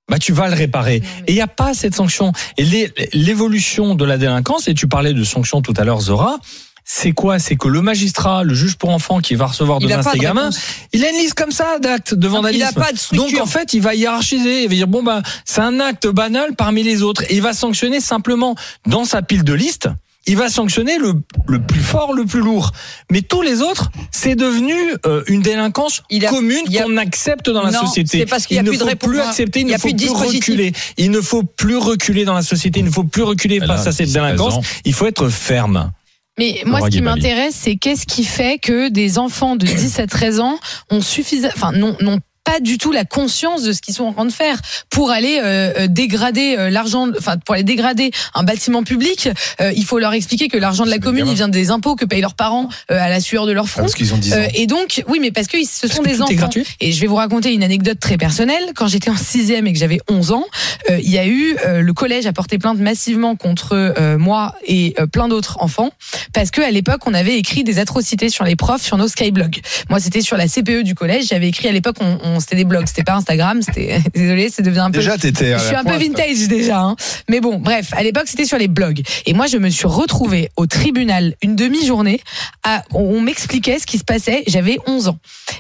bah 0.09 0.19
tu 0.19 0.33
vas 0.33 0.47
le 0.49 0.53
réparer. 0.53 0.97
Et 1.27 1.31
il 1.31 1.35
n'y 1.35 1.41
a 1.41 1.47
pas 1.47 1.73
cette 1.73 1.95
sanction. 1.95 2.31
Et 2.57 2.91
l'évolution 3.13 3.95
de 3.95 4.05
la 4.05 4.17
délinquance, 4.17 4.67
et 4.67 4.73
tu 4.73 4.87
parlais 4.87 5.13
de 5.13 5.23
sanctions 5.23 5.61
tout 5.61 5.73
à 5.77 5.83
l'heure, 5.83 6.01
Zora, 6.01 6.37
c'est 6.85 7.11
quoi? 7.13 7.39
C'est 7.39 7.55
que 7.55 7.67
le 7.67 7.81
magistrat, 7.81 8.43
le 8.43 8.53
juge 8.53 8.75
pour 8.75 8.89
enfants 8.89 9.19
qui 9.19 9.35
va 9.35 9.45
recevoir 9.47 9.79
Il 9.81 9.91
a 9.91 9.97
demain 9.97 10.11
ses 10.11 10.17
de 10.17 10.21
gamins, 10.23 10.41
réponse. 10.49 10.59
il 10.91 11.03
a 11.05 11.09
une 11.09 11.17
liste 11.17 11.33
comme 11.35 11.51
ça 11.51 11.79
d'actes 11.79 12.13
de 12.13 12.27
Il 12.27 12.31
vandalisme. 12.31 12.63
n'a 12.65 12.71
pas 12.73 12.91
de 12.91 12.97
structure. 12.97 13.29
Donc 13.31 13.41
en 13.41 13.45
fait, 13.45 13.73
il 13.73 13.81
va 13.81 13.95
hiérarchiser, 13.95 14.63
il 14.63 14.69
va 14.69 14.75
dire 14.75 14.87
bon 14.87 15.01
bah 15.03 15.21
c'est 15.45 15.61
un 15.61 15.79
acte 15.79 16.07
banal 16.07 16.55
parmi 16.55 16.83
les 16.83 17.01
autres 17.01 17.23
et 17.29 17.35
il 17.35 17.41
va 17.41 17.53
sanctionner 17.53 18.01
simplement 18.01 18.55
dans 18.85 19.05
sa 19.05 19.21
pile 19.21 19.43
de 19.43 19.53
liste. 19.53 19.87
Il 20.25 20.37
va 20.37 20.47
sanctionner 20.49 20.97
le, 20.99 21.15
le 21.47 21.61
plus 21.61 21.81
fort, 21.81 22.13
le 22.13 22.23
plus 22.25 22.39
lourd. 22.39 22.71
Mais 23.11 23.21
tous 23.21 23.41
les 23.41 23.61
autres, 23.61 23.91
c'est 24.09 24.35
devenu 24.35 24.73
euh, 25.05 25.21
une 25.27 25.41
délinquance 25.41 26.01
Il 26.09 26.25
a- 26.25 26.29
commune 26.29 26.61
il 26.69 26.77
a- 26.77 26.83
qu'on 26.83 26.95
accepte 26.95 27.49
dans 27.49 27.61
la 27.61 27.71
Non, 27.71 27.81
société. 27.81 28.19
c'est 28.19 28.25
parce 28.25 28.43
a 28.45 28.55
il 28.55 28.63
ne 28.63 28.69
plus 28.69 28.77
faut 28.79 28.95
plus 28.95 29.19
accepter, 29.19 29.59
il, 29.59 29.63
Il 29.67 29.71
ne 29.71 29.75
a 29.75 29.77
faut 29.79 29.89
plus 29.93 30.09
reculer. 30.09 30.71
Il 30.95 31.11
ne 31.11 31.19
faut 31.19 31.43
plus 31.43 31.75
reculer 31.75 32.23
dans 32.23 32.33
la 32.35 32.41
société, 32.41 32.79
il 32.79 32.85
ne 32.85 32.89
faut 32.91 33.03
plus 33.03 33.23
reculer 33.23 33.59
face 33.59 33.85
a 33.85 33.89
à 33.89 33.91
cette 33.91 34.05
17 34.07 34.21
délinquance. 34.23 34.65
Il 34.85 34.93
faut 34.93 35.07
être 35.07 35.27
ferme. 35.27 35.91
Mais 36.39 36.63
moi, 36.65 36.81
ce 36.81 36.87
qui 36.87 37.01
m'intéresse, 37.01 37.55
c'est 37.55 37.75
qu'est-ce 37.75 38.05
qui 38.05 38.23
fait 38.23 38.57
que 38.57 38.89
des 38.89 39.19
enfants 39.19 39.55
de 39.55 39.65
10 39.65 39.99
à 39.99 40.07
13 40.07 40.39
ans 40.39 40.57
ont 40.89 41.01
suffisamment, 41.01 41.53
enfin, 41.55 41.71
non, 41.71 41.95
non 42.01 42.19
pas 42.43 42.59
du 42.59 42.77
tout 42.77 42.91
la 42.91 43.05
conscience 43.05 43.63
de 43.63 43.71
ce 43.71 43.81
qu'ils 43.81 43.93
sont 43.93 44.03
en 44.03 44.13
train 44.13 44.25
de 44.25 44.31
faire 44.31 44.59
pour 44.89 45.11
aller 45.11 45.39
euh, 45.41 45.71
euh, 45.77 45.87
dégrader 45.87 46.55
euh, 46.57 46.69
l'argent, 46.69 47.07
enfin 47.17 47.37
pour 47.37 47.55
aller 47.55 47.63
dégrader 47.63 48.11
un 48.33 48.43
bâtiment 48.43 48.83
public. 48.83 49.29
euh, 49.61 49.71
il 49.75 49.85
faut 49.85 49.97
leur 49.99 50.13
expliquer 50.13 50.49
que 50.49 50.57
l'argent 50.57 50.83
de 50.85 50.89
la 50.89 50.99
commune, 50.99 51.25
il 51.27 51.35
vient 51.35 51.47
des 51.47 51.71
impôts 51.71 51.95
que 51.95 52.05
payent 52.05 52.21
leurs 52.21 52.35
parents 52.35 52.67
euh, 52.91 52.99
à 52.99 53.07
la 53.09 53.21
sueur 53.21 53.45
de 53.45 53.53
leur 53.53 53.65
Ah, 53.65 53.69
front. 53.69 53.81
Parce 53.83 53.93
qu'ils 53.95 54.13
ont 54.13 54.17
10 54.17 54.33
ans. 54.33 54.37
Euh, 54.37 54.47
et 54.55 54.67
donc, 54.67 55.03
oui, 55.07 55.19
mais 55.21 55.31
parce 55.31 55.47
que 55.47 55.57
ce 55.65 55.87
sont 55.87 56.03
des 56.03 56.21
enfants. 56.21 56.33
gratuit 56.33 56.65
Et 56.81 56.91
je 56.91 56.99
vais 56.99 57.07
vous 57.07 57.15
raconter 57.15 57.53
une 57.53 57.63
anecdote 57.63 57.99
très 57.99 58.17
personnelle. 58.17 58.63
Quand 58.75 58.87
j'étais 58.87 59.09
en 59.09 59.15
sixième 59.17 59.65
et 59.67 59.73
que 59.73 59.79
j'avais 59.79 59.99
11 60.09 60.31
ans, 60.33 60.45
euh, 60.89 60.99
il 61.01 61.09
y 61.09 61.17
a 61.17 61.25
eu 61.25 61.55
euh, 61.65 61.81
le 61.81 61.93
collège 61.93 62.25
a 62.25 62.33
porté 62.33 62.57
plainte 62.57 62.77
massivement 62.79 63.35
contre 63.37 63.69
euh, 63.73 64.17
moi 64.17 64.55
et 64.67 64.95
plein 65.11 65.27
d'autres 65.29 65.57
enfants 65.61 65.91
parce 66.33 66.51
que 66.51 66.61
à 66.61 66.71
l'époque 66.71 67.01
on 67.05 67.13
avait 67.13 67.37
écrit 67.37 67.63
des 67.63 67.79
atrocités 67.79 68.29
sur 68.29 68.43
les 68.43 68.55
profs 68.55 68.81
sur 68.83 68.97
nos 68.97 69.07
skyblogs. 69.07 69.59
Moi, 69.89 69.99
c'était 69.99 70.21
sur 70.21 70.35
la 70.35 70.47
CPE 70.47 70.83
du 70.83 70.93
collège. 70.95 71.27
J'avais 71.29 71.47
écrit 71.47 71.67
à 71.69 71.71
l'époque, 71.71 71.95
on, 72.01 72.17
on- 72.23 72.32
c'était 72.39 72.55
des 72.55 72.65
blogs, 72.65 72.85
c'était 72.87 73.03
pas 73.03 73.15
Instagram. 73.15 73.61
C'était 73.61 73.99
désolé, 74.13 74.49
c'est 74.49 74.61
devenu 74.61 74.79
un 74.79 74.91
peu 74.91 74.99
Déjà, 74.99 75.17
t'étais. 75.17 75.53
je 75.57 75.63
suis 75.63 75.75
un 75.75 75.83
peu 75.83 75.95
vintage 75.97 76.47
déjà, 76.47 76.79
hein. 76.81 76.95
mais 77.29 77.39
bon, 77.39 77.57
bref, 77.59 77.89
à 77.93 78.03
l'époque 78.03 78.27
c'était 78.27 78.45
sur 78.45 78.57
les 78.57 78.67
blogs. 78.67 79.01
Et 79.25 79.33
moi 79.33 79.47
je 79.47 79.57
me 79.57 79.69
suis 79.69 79.87
retrouvée 79.87 80.49
au 80.57 80.65
tribunal 80.65 81.35
une 81.41 81.55
demi-journée. 81.55 82.21
À, 82.63 82.83
on 82.91 83.19
m'expliquait 83.21 83.79
ce 83.79 83.85
qui 83.85 83.97
se 83.97 84.03
passait. 84.03 84.43
J'avais 84.47 84.77
11 84.87 85.07
ans 85.09 85.17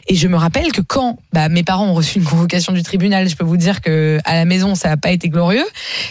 et 0.07 0.15
je 0.15 0.27
me 0.27 0.37
rappelle 0.37 0.71
que 0.71 0.81
quand 0.81 1.17
bah, 1.33 1.49
mes 1.49 1.63
parents 1.63 1.87
ont 1.87 1.93
reçu 1.93 2.19
une 2.19 2.25
convocation 2.25 2.73
du 2.73 2.83
tribunal, 2.83 3.27
je 3.29 3.35
peux 3.35 3.43
vous 3.43 3.57
dire 3.57 3.81
que 3.81 4.19
à 4.25 4.35
la 4.35 4.45
maison 4.45 4.75
ça 4.75 4.89
n'a 4.89 4.97
pas 4.97 5.11
été 5.11 5.29
glorieux. 5.29 5.65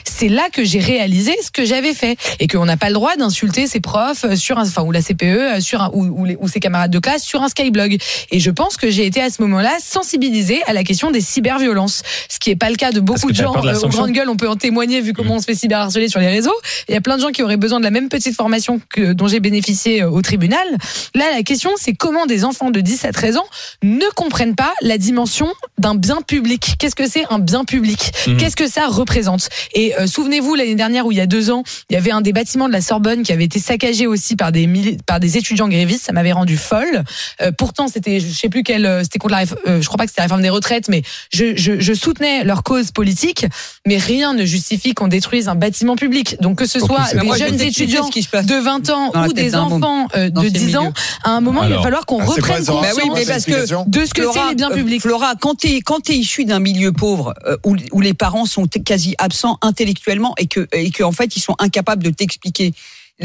C'est 0.04 0.28
là 0.28 0.48
que 0.52 0.64
j'ai 0.64 0.78
réalisé 0.80 1.34
ce 1.42 1.50
que 1.50 1.64
j'avais 1.64 1.94
fait 1.94 2.16
et 2.40 2.46
qu'on 2.46 2.64
n'a 2.64 2.76
pas 2.76 2.88
le 2.88 2.94
droit 2.94 3.16
d'insulter 3.16 3.66
ses 3.66 3.80
profs 3.80 4.34
sur 4.34 4.58
un, 4.58 4.62
enfin 4.62 4.82
ou 4.82 4.92
la 4.92 5.02
CPE 5.02 5.60
sur 5.60 5.82
un, 5.82 5.90
ou, 5.92 6.04
ou, 6.04 6.24
les- 6.24 6.36
ou 6.38 6.48
ses 6.48 6.60
camarades 6.60 6.90
de 6.90 6.98
classe 6.98 7.22
sur 7.22 7.42
un 7.42 7.48
skyblog. 7.48 7.96
Et 8.30 8.40
je 8.40 8.50
pense 8.50 8.76
que 8.76 8.90
j'ai 8.90 9.06
été 9.06 9.20
à 9.22 9.30
ce 9.30 9.40
moment-là 9.42 9.72
sensibilisée 9.82 10.51
à 10.66 10.72
la 10.72 10.84
question 10.84 11.10
des 11.10 11.20
cyberviolences, 11.20 12.02
ce 12.28 12.38
qui 12.38 12.50
est 12.50 12.56
pas 12.56 12.70
le 12.70 12.76
cas 12.76 12.92
de 12.92 13.00
beaucoup 13.00 13.30
de 13.30 13.36
gens 13.36 13.60
de 13.60 13.68
euh, 13.68 13.80
aux 13.80 13.88
grandes 13.88 14.12
gueules. 14.12 14.28
On 14.28 14.36
peut 14.36 14.48
en 14.48 14.56
témoigner 14.56 15.00
vu 15.00 15.12
comment 15.12 15.36
on 15.36 15.40
se 15.40 15.44
fait 15.44 15.54
cyberharceler 15.54 16.08
sur 16.08 16.20
les 16.20 16.28
réseaux. 16.28 16.54
Il 16.88 16.94
y 16.94 16.96
a 16.96 17.00
plein 17.00 17.16
de 17.16 17.22
gens 17.22 17.30
qui 17.30 17.42
auraient 17.42 17.56
besoin 17.56 17.78
de 17.78 17.84
la 17.84 17.90
même 17.90 18.08
petite 18.08 18.36
formation 18.36 18.80
que 18.88 19.12
dont 19.12 19.28
j'ai 19.28 19.40
bénéficié 19.40 20.02
euh, 20.02 20.10
au 20.10 20.22
tribunal. 20.22 20.66
Là, 21.14 21.24
la 21.34 21.42
question, 21.42 21.70
c'est 21.76 21.94
comment 21.94 22.26
des 22.26 22.44
enfants 22.44 22.70
de 22.70 22.80
10 22.80 23.04
à 23.04 23.12
13 23.12 23.36
ans 23.36 23.46
ne 23.82 24.06
comprennent 24.14 24.56
pas 24.56 24.72
la 24.82 24.98
dimension 24.98 25.48
d'un 25.78 25.94
bien 25.94 26.20
public. 26.22 26.74
Qu'est-ce 26.78 26.96
que 26.96 27.08
c'est 27.08 27.24
un 27.30 27.38
bien 27.38 27.64
public? 27.64 28.12
Mhm. 28.26 28.36
Qu'est-ce 28.36 28.56
que 28.56 28.68
ça 28.68 28.86
représente? 28.86 29.48
Et 29.74 29.94
euh, 29.98 30.06
souvenez-vous 30.06 30.54
l'année 30.54 30.74
dernière 30.74 31.06
où 31.06 31.12
il 31.12 31.18
y 31.18 31.20
a 31.20 31.26
deux 31.26 31.50
ans, 31.50 31.62
il 31.90 31.94
y 31.94 31.96
avait 31.96 32.10
un 32.10 32.20
des 32.20 32.32
bâtiments 32.32 32.68
de 32.68 32.72
la 32.72 32.80
Sorbonne 32.80 33.22
qui 33.22 33.32
avait 33.32 33.44
été 33.44 33.58
saccagé 33.58 34.06
aussi 34.06 34.36
par 34.36 34.52
des 34.52 34.68
par 35.06 35.20
des 35.20 35.36
étudiants 35.36 35.68
grévistes. 35.68 36.04
Ça 36.04 36.12
m'avait 36.12 36.32
rendu 36.32 36.56
folle. 36.56 37.04
Euh, 37.40 37.52
pourtant, 37.56 37.88
c'était 37.88 38.20
je 38.20 38.28
sais 38.28 38.48
plus 38.48 38.62
euh, 38.70 39.02
c'était 39.02 39.18
contre 39.18 39.34
la, 39.34 39.42
euh, 39.42 39.80
je 39.80 39.86
crois 39.86 39.98
pas 39.98 40.04
que 40.04 40.10
c'était 40.10 40.20
la 40.20 40.26
réforme 40.26 40.41
des 40.42 40.50
retraites, 40.50 40.88
mais 40.88 41.02
je, 41.32 41.56
je, 41.56 41.80
je 41.80 41.92
soutenais 41.92 42.44
leur 42.44 42.62
cause 42.62 42.90
politique. 42.90 43.46
Mais 43.86 43.96
rien 43.96 44.34
ne 44.34 44.44
justifie 44.44 44.94
qu'on 44.94 45.08
détruise 45.08 45.48
un 45.48 45.54
bâtiment 45.54 45.96
public. 45.96 46.36
Donc 46.40 46.58
que 46.58 46.66
ce 46.66 46.78
soit 46.78 47.12
des 47.14 47.38
jeunes 47.38 47.60
étudiants 47.60 48.08
de 48.08 48.62
20 48.62 48.90
ans 48.90 49.12
ou 49.28 49.32
des 49.32 49.54
enfants 49.54 50.08
euh, 50.16 50.30
de 50.30 50.42
ces 50.42 50.50
10 50.50 50.76
ans, 50.76 50.92
à 51.24 51.30
un 51.30 51.40
moment, 51.40 51.64
il 51.64 51.72
va 51.72 51.82
falloir 51.82 52.06
qu'on 52.06 52.20
Ah, 52.20 52.24
reprenne 52.24 52.58
conscience 52.58 52.82
Bah 52.82 52.88
oui, 52.96 53.10
mais 53.14 53.24
parce 53.24 53.44
que 53.44 53.88
de 53.88 54.04
ce 54.04 54.14
que 54.14 54.22
c'est 54.32 54.48
les 54.48 54.54
biens 54.54 54.70
euh, 54.70 54.74
publics. 54.74 55.02
Flora, 55.02 55.34
quand 55.40 55.56
t'es 55.56 55.80
quand 55.80 56.00
t'es 56.00 56.14
issu 56.14 56.44
d'un 56.44 56.60
milieu 56.60 56.92
pauvre 56.92 57.34
euh, 57.46 57.56
où, 57.64 57.76
où 57.92 58.00
les 58.00 58.14
parents 58.14 58.46
sont 58.46 58.66
quasi 58.66 59.14
absents 59.18 59.58
intellectuellement 59.62 60.34
et 60.38 60.46
que 60.46 60.68
et 60.72 60.90
que 60.90 61.02
en 61.02 61.12
fait 61.12 61.36
ils 61.36 61.40
sont 61.40 61.56
incapables 61.58 62.02
de 62.02 62.10
t'expliquer 62.10 62.72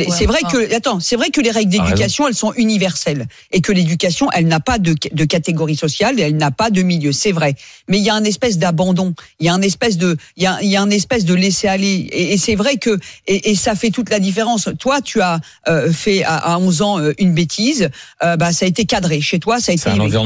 Ouais, 0.05 0.15
c'est 0.17 0.25
vrai 0.25 0.39
enfin. 0.43 0.57
que 0.57 0.75
attends, 0.75 0.99
c'est 0.99 1.15
vrai 1.15 1.29
que 1.29 1.41
les 1.41 1.51
règles 1.51 1.71
d'éducation, 1.71 2.27
elles 2.27 2.35
sont 2.35 2.53
universelles 2.55 3.25
et 3.51 3.61
que 3.61 3.71
l'éducation, 3.71 4.29
elle 4.33 4.47
n'a 4.47 4.59
pas 4.59 4.77
de, 4.77 4.95
de 5.11 5.25
catégorie 5.25 5.75
sociale 5.75 6.19
et 6.19 6.23
elle 6.23 6.37
n'a 6.37 6.51
pas 6.51 6.69
de 6.69 6.81
milieu. 6.83 7.11
C'est 7.11 7.31
vrai, 7.31 7.55
mais 7.87 7.97
il 7.97 8.03
y 8.03 8.09
a 8.09 8.15
un 8.15 8.23
espèce 8.23 8.57
d'abandon, 8.57 9.13
il 9.39 9.45
y 9.45 9.49
a 9.49 9.53
un 9.53 9.61
espèce 9.61 9.97
de, 9.97 10.17
il 10.35 10.43
y 10.43 10.45
a, 10.47 10.57
il 10.61 10.69
y 10.69 10.75
a 10.75 10.81
un 10.81 10.89
espèce 10.89 11.25
de 11.25 11.33
laisser 11.33 11.67
aller 11.67 12.07
et, 12.11 12.33
et 12.33 12.37
c'est 12.37 12.55
vrai 12.55 12.77
que 12.77 12.99
et, 13.27 13.51
et 13.51 13.55
ça 13.55 13.75
fait 13.75 13.89
toute 13.89 14.09
la 14.09 14.19
différence. 14.19 14.69
Toi, 14.79 15.01
tu 15.01 15.21
as 15.21 15.39
euh, 15.67 15.91
fait 15.91 16.23
à, 16.23 16.35
à 16.35 16.57
11 16.57 16.81
ans 16.81 16.99
euh, 16.99 17.13
une 17.19 17.33
bêtise, 17.33 17.89
euh, 18.23 18.35
bah 18.37 18.51
ça 18.51 18.65
a 18.65 18.67
été 18.67 18.85
cadré 18.85 19.21
chez 19.21 19.39
toi, 19.39 19.59
ça 19.59 19.71
a 19.71 19.75
été 19.75 19.83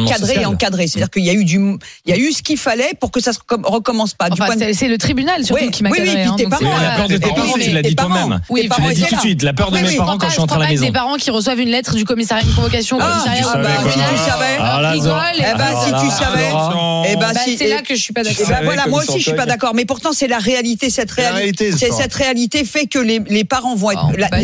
cadré 0.08 0.42
et 0.42 0.46
encadré. 0.46 0.88
C'est-à-dire 0.88 1.10
qu'il 1.10 1.24
y 1.26 1.30
a 1.30 1.34
eu 1.34 1.46
du, 1.46 1.58
il 1.58 2.10
y 2.10 2.14
a 2.14 2.18
eu 2.18 2.32
ce 2.32 2.42
qu'il 2.42 2.58
fallait 2.58 2.92
pour 3.00 3.12
que 3.12 3.20
ça 3.20 3.34
se 3.34 3.40
recom- 3.40 3.66
recommence 3.66 4.14
pas. 4.14 4.30
Enfin, 4.32 4.56
de- 4.56 4.74
c'est 4.74 4.88
le 4.88 4.98
tribunal 4.98 5.46
surtout 5.46 5.64
Oui, 5.66 5.72
qui 5.72 5.84
m'a 5.84 5.90
oui, 5.90 5.98
oui, 6.02 6.06
cadré. 6.08 6.22
puis 6.22 6.30
hein, 6.32 6.36
tes 6.38 6.44
donc 6.44 6.52
parents, 6.60 6.66
c'est- 6.72 6.78
Oui, 6.78 6.82
la 6.84 6.96
peur 6.96 7.08
de 7.08 7.14
tes 7.18 7.20
tes 7.22 7.30
parents, 7.36 7.54
tu 7.60 7.72
l'as 7.72 7.82
dit 7.82 7.96
toi-même. 7.96 8.42
Oui, 8.50 8.62
tu 8.74 8.82
l'as 8.82 8.94
dit 8.94 9.04
tout 9.04 9.16
de 9.16 9.20
suite. 9.22 9.44
La 9.62 9.68
peur 9.68 9.72
de 9.72 9.76
Oui, 9.78 9.82
mes 9.84 9.90
oui. 9.90 9.98
parents 9.98 10.18
quand 10.18 10.28
je 10.28 10.34
suis 10.34 10.42
à 10.42 10.58
la 10.58 10.68
maison. 10.68 10.86
des 10.86 10.92
parents 10.92 11.16
qui 11.18 11.30
reçoivent 11.30 11.60
une 11.60 11.70
lettre 11.70 11.96
du 11.96 12.04
commissariat, 12.04 12.44
une 12.44 12.54
convocation 12.56 12.98
au 12.98 13.00
Ah, 13.02 13.10
commissariat. 13.12 13.42
tu 13.44 13.48
Ah, 13.54 13.58
bah, 13.58 13.70
Tu 13.84 14.18
savais. 14.18 14.58
Ah, 14.60 14.90
rigole, 14.92 15.04
Zora. 15.08 15.34
et 15.34 15.38
Eh 15.38 15.42
ben, 15.44 15.58
bah, 15.58 15.66
si 15.86 15.92
tu 16.06 16.12
savais. 16.12 16.50
Eh 17.10 17.16
ben, 17.16 17.20
bah, 17.20 17.40
si- 17.46 17.58
c'est 17.58 17.68
là 17.68 17.82
que 17.82 17.94
je 17.96 18.02
suis 18.02 18.14
pas 18.14 18.22
Eh 18.22 18.30
d'accord. 18.30 18.48
ben 18.50 18.64
voilà, 18.64 18.88
moi 18.88 19.02
aussi 19.04 19.20
je 19.20 19.24
suis 19.24 19.34
pas 19.34 19.46
d'accord, 19.46 19.74
mais 19.76 19.86
pourtant 19.86 20.14
c'est 20.14 20.28
la 20.28 20.40
réalité, 20.40 20.90
cette 20.90 21.12
réalité, 21.12 21.72
cette 21.72 22.14
réalité 22.14 22.66
fait 22.66 22.88
que 22.88 22.98
les, 23.00 23.20
les 23.28 23.44
parents 23.44 23.76
vont 23.76 23.92
être. 23.92 24.02
Ah, 24.32 24.38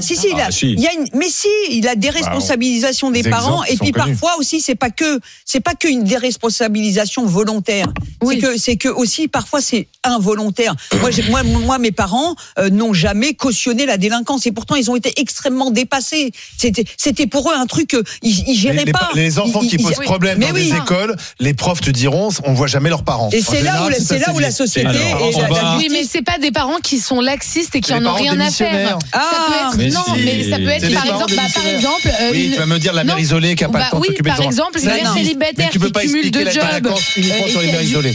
si 0.00 0.16
si, 0.16 0.28
Ah, 0.34 0.48
il 0.62 0.80
y 0.80 0.86
a 0.88 0.92
une, 0.92 1.06
mais 1.14 1.28
si, 1.28 1.48
il 1.70 1.86
a 1.86 1.94
déresponsabilisation 1.94 3.10
des 3.10 3.22
des 3.22 3.30
parents 3.30 3.62
et 3.64 3.76
puis 3.76 3.92
connus. 3.92 4.12
parfois 4.16 4.38
aussi 4.38 4.60
c'est 4.60 4.74
pas 4.74 4.90
que 4.90 5.20
c'est 5.44 5.60
pas 5.60 5.74
qu'une 5.74 6.02
déresponsabilisation 6.04 7.24
volontaire, 7.26 7.86
Oui. 8.22 8.36
c'est 8.40 8.40
que 8.46 8.58
c'est 8.58 8.76
que 8.76 8.88
aussi 8.88 9.28
parfois 9.28 9.60
c'est 9.60 9.86
involontaire. 10.02 10.74
Moi 11.30 11.42
moi 11.44 11.78
mes 11.78 11.92
parents 11.92 12.34
euh, 12.58 12.70
n'ont 12.70 12.92
jamais 12.92 13.34
cautionné 13.34 13.86
la 13.86 13.96
délinquance 13.98 14.21
et 14.46 14.52
pourtant 14.52 14.74
ils 14.76 14.90
ont 14.90 14.96
été 14.96 15.12
extrêmement 15.20 15.70
dépassés. 15.70 16.32
C'était 16.56 16.84
c'était 16.96 17.26
pour 17.26 17.50
eux 17.50 17.54
un 17.54 17.66
truc 17.66 17.88
que 17.88 18.02
ils, 18.22 18.54
géraient 18.56 18.76
Les, 18.78 18.84
les- 18.86 18.92
pas. 18.92 19.10
les 19.14 19.38
enfants 19.38 19.60
Ils- 19.62 19.68
qui 19.68 19.76
ils- 19.76 19.82
posent 19.82 19.94
problème 20.04 20.38
Mais 20.38 20.48
dans 20.48 20.54
oui. 20.54 20.70
des 20.70 20.76
écoles, 20.76 21.16
les 21.40 21.54
profs 21.54 21.80
te 21.80 21.90
diront, 21.90 22.28
on 22.44 22.52
voit 22.54 22.66
jamais 22.66 22.88
leurs 22.88 23.04
parents. 23.04 23.30
Et 23.32 23.40
c'est 23.42 23.62
là 23.62 23.82
où 23.84 23.90
général, 23.90 23.90
la- 23.92 23.98
ça, 23.98 24.04
c'est 24.04 24.18
là 24.18 24.24
c'est 24.26 24.32
où 24.32 24.38
la 24.38 24.48
dit. 24.50 24.54
société 24.56 24.86
Alors, 24.88 25.28
et 25.28 25.32
la, 25.52 25.76
Oui, 25.76 25.88
mais 25.90 26.04
c'est 26.04 26.22
pas 26.22 26.38
des 26.38 26.50
parents 26.50 26.78
qui 26.82 26.98
sont 26.98 27.20
laxistes 27.20 27.74
et 27.74 27.80
qui 27.80 27.88
C'est 27.88 27.94
en 27.94 28.00
les 28.00 28.06
ont 28.06 28.14
rien 28.14 28.32
à 28.40 28.50
faire. 28.50 28.68
missionnaires. 28.70 28.98
ça 29.12 29.18
peut 29.18 29.52
Ah, 29.52 29.68
être 29.68 29.76
mais 29.78 29.88
non, 29.90 30.00
si. 30.04 30.22
mais 30.24 30.50
ça 30.50 30.56
peut 30.56 30.68
être 30.68 30.86
les 30.88 30.94
par 30.94 31.04
exemple, 31.06 31.34
bah, 31.36 31.42
par 31.54 31.66
exemple, 31.66 32.08
euh, 32.08 32.30
Oui, 32.32 32.44
une- 32.46 32.52
tu 32.52 32.58
vas 32.58 32.66
me 32.66 32.78
dire 32.78 32.92
la 32.92 33.04
mère 33.04 33.16
Non. 33.16 33.22
isolée 33.22 33.54
qui 33.54 33.64
a 33.64 33.68
pas 33.68 33.78
Bah 33.78 33.84
le 33.86 33.90
temps 33.90 33.96
de 33.98 34.02
oui, 34.02 34.06
s'occuper 34.08 34.28
par 34.30 34.36
des 34.38 34.42
enfants. 34.42 34.50
exemple, 34.50 34.78
une 34.78 34.84
mère 34.86 35.12
célibataire 35.14 35.70
qui 35.70 35.78
pas 35.78 36.00
cumule 36.00 36.30
deux 36.30 36.50
jobs. 36.50 36.64
uniquement 37.16 37.46
sur 37.48 37.60
les 37.60 37.72
mères 37.72 37.82
isolées. 37.82 38.14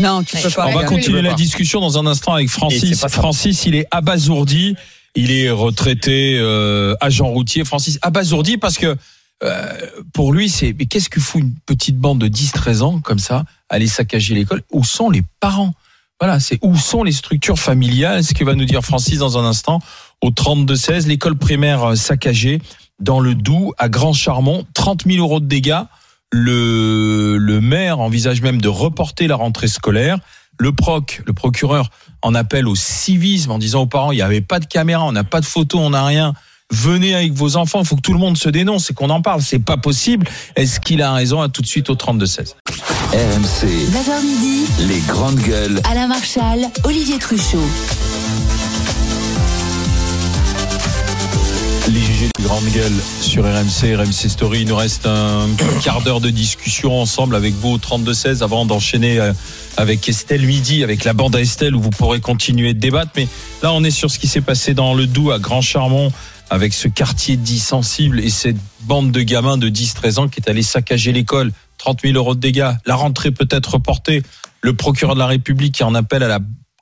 Non, 0.00 0.22
tu 0.22 0.36
peux 0.36 0.50
pas. 0.50 0.66
On 0.68 0.72
va 0.74 0.84
continuer 0.84 1.22
la 1.22 1.34
discussion 1.34 1.80
dans 1.80 1.98
un 1.98 2.06
instant 2.06 2.32
avec 2.34 2.48
Francis. 2.48 3.04
Francis, 3.08 3.64
il 3.66 3.74
est 3.74 3.86
abasourdi. 3.90 4.76
Il 5.18 5.32
est 5.32 5.50
retraité 5.50 6.38
euh, 6.38 6.94
agent 7.00 7.26
routier. 7.26 7.64
Francis 7.64 7.98
abasourdi 8.02 8.56
parce 8.56 8.78
que 8.78 8.96
euh, 9.42 9.72
pour 10.12 10.32
lui, 10.32 10.48
c'est 10.48 10.72
mais 10.78 10.86
qu'est-ce 10.86 11.08
que 11.08 11.18
fout 11.18 11.42
une 11.42 11.54
petite 11.66 11.98
bande 11.98 12.20
de 12.20 12.28
10-13 12.28 12.82
ans 12.82 13.00
comme 13.00 13.18
ça 13.18 13.44
aller 13.68 13.88
saccager 13.88 14.36
l'école? 14.36 14.62
Où 14.70 14.84
sont 14.84 15.10
les 15.10 15.22
parents? 15.40 15.74
Voilà, 16.20 16.38
c'est 16.38 16.60
où 16.62 16.76
sont 16.76 17.02
les 17.02 17.10
structures 17.10 17.58
familiales? 17.58 18.22
Ce 18.22 18.32
que 18.32 18.44
va 18.44 18.54
nous 18.54 18.64
dire 18.64 18.84
Francis 18.84 19.18
dans 19.18 19.36
un 19.38 19.44
instant. 19.44 19.80
Au 20.20 20.30
32-16, 20.30 21.08
l'école 21.08 21.36
primaire 21.36 21.82
euh, 21.82 21.94
saccagée 21.96 22.62
dans 23.00 23.18
le 23.18 23.34
Doubs 23.34 23.72
à 23.76 23.88
Grand 23.88 24.12
Charmont, 24.12 24.66
30 24.74 25.02
000 25.04 25.18
euros 25.18 25.40
de 25.40 25.46
dégâts. 25.46 25.82
Le, 26.30 27.38
le 27.38 27.60
maire 27.60 27.98
envisage 27.98 28.40
même 28.40 28.60
de 28.60 28.68
reporter 28.68 29.26
la 29.26 29.34
rentrée 29.34 29.66
scolaire. 29.66 30.18
Le 30.60 30.70
proc, 30.70 31.22
le 31.26 31.32
procureur, 31.32 31.90
en 32.22 32.34
appelle 32.34 32.68
au 32.68 32.74
civisme 32.74 33.50
en 33.50 33.58
disant 33.58 33.82
aux 33.82 33.86
parents, 33.86 34.12
il 34.12 34.16
n'y 34.16 34.22
avait 34.22 34.40
pas 34.40 34.60
de 34.60 34.66
caméra, 34.66 35.04
on 35.04 35.12
n'a 35.12 35.24
pas 35.24 35.40
de 35.40 35.46
photo, 35.46 35.78
on 35.78 35.90
n'a 35.90 36.04
rien. 36.04 36.34
Venez 36.70 37.14
avec 37.14 37.32
vos 37.32 37.56
enfants, 37.56 37.80
il 37.80 37.86
faut 37.86 37.96
que 37.96 38.02
tout 38.02 38.12
le 38.12 38.18
monde 38.18 38.36
se 38.36 38.48
dénonce 38.50 38.90
et 38.90 38.94
qu'on 38.94 39.08
en 39.08 39.22
parle. 39.22 39.40
C'est 39.40 39.58
pas 39.58 39.78
possible. 39.78 40.26
Est-ce 40.54 40.80
qu'il 40.80 41.00
a 41.00 41.12
raison 41.14 41.40
à 41.40 41.48
tout 41.48 41.62
de 41.62 41.66
suite 41.66 41.88
au 41.88 41.94
32-16 41.94 42.56
RMC, 43.12 43.66
9h 43.90 44.22
midi, 44.22 44.66
les 44.80 45.00
grandes 45.00 45.40
gueules. 45.40 45.80
Alain 45.90 46.08
Marchal, 46.08 46.60
Olivier 46.84 47.18
Truchot. 47.18 47.64
Grande 52.40 52.66
gueule 52.66 52.92
sur 53.20 53.42
RMC, 53.42 53.96
RMC 53.96 54.28
Story. 54.28 54.60
Il 54.60 54.68
nous 54.68 54.76
reste 54.76 55.06
un 55.06 55.48
quart 55.82 56.02
d'heure 56.02 56.20
de 56.20 56.30
discussion 56.30 57.00
ensemble 57.00 57.34
avec 57.34 57.52
vous 57.54 57.70
au 57.70 57.78
32-16 57.78 58.44
avant 58.44 58.64
d'enchaîner 58.64 59.18
euh, 59.18 59.32
avec 59.76 60.08
Estelle 60.08 60.46
Midi, 60.46 60.84
avec 60.84 61.02
la 61.02 61.14
bande 61.14 61.34
à 61.34 61.40
Estelle 61.40 61.74
où 61.74 61.80
vous 61.80 61.90
pourrez 61.90 62.20
continuer 62.20 62.74
de 62.74 62.78
débattre. 62.78 63.10
Mais 63.16 63.26
là, 63.62 63.72
on 63.72 63.82
est 63.82 63.90
sur 63.90 64.08
ce 64.10 64.20
qui 64.20 64.28
s'est 64.28 64.40
passé 64.40 64.72
dans 64.72 64.94
le 64.94 65.08
Doubs 65.08 65.32
à 65.32 65.40
Grand 65.40 65.62
Charmont 65.62 66.12
avec 66.48 66.74
ce 66.74 66.86
quartier 66.86 67.36
dit 67.36 67.58
sensible 67.58 68.20
et 68.20 68.30
cette 68.30 68.56
bande 68.82 69.10
de 69.10 69.22
gamins 69.22 69.58
de 69.58 69.68
10-13 69.68 70.20
ans 70.20 70.28
qui 70.28 70.40
est 70.40 70.48
allé 70.48 70.62
saccager 70.62 71.12
l'école. 71.12 71.50
30 71.78 72.02
000 72.02 72.14
euros 72.14 72.36
de 72.36 72.40
dégâts. 72.40 72.70
La 72.86 72.94
rentrée 72.94 73.32
peut 73.32 73.48
être 73.50 73.74
reportée. 73.74 74.22
Le 74.60 74.74
procureur 74.74 75.14
de 75.14 75.20
la 75.20 75.26
République 75.26 75.74
qui 75.74 75.84
en 75.84 75.94
appelle 75.94 76.22
à 76.22 76.28
la 76.28 76.38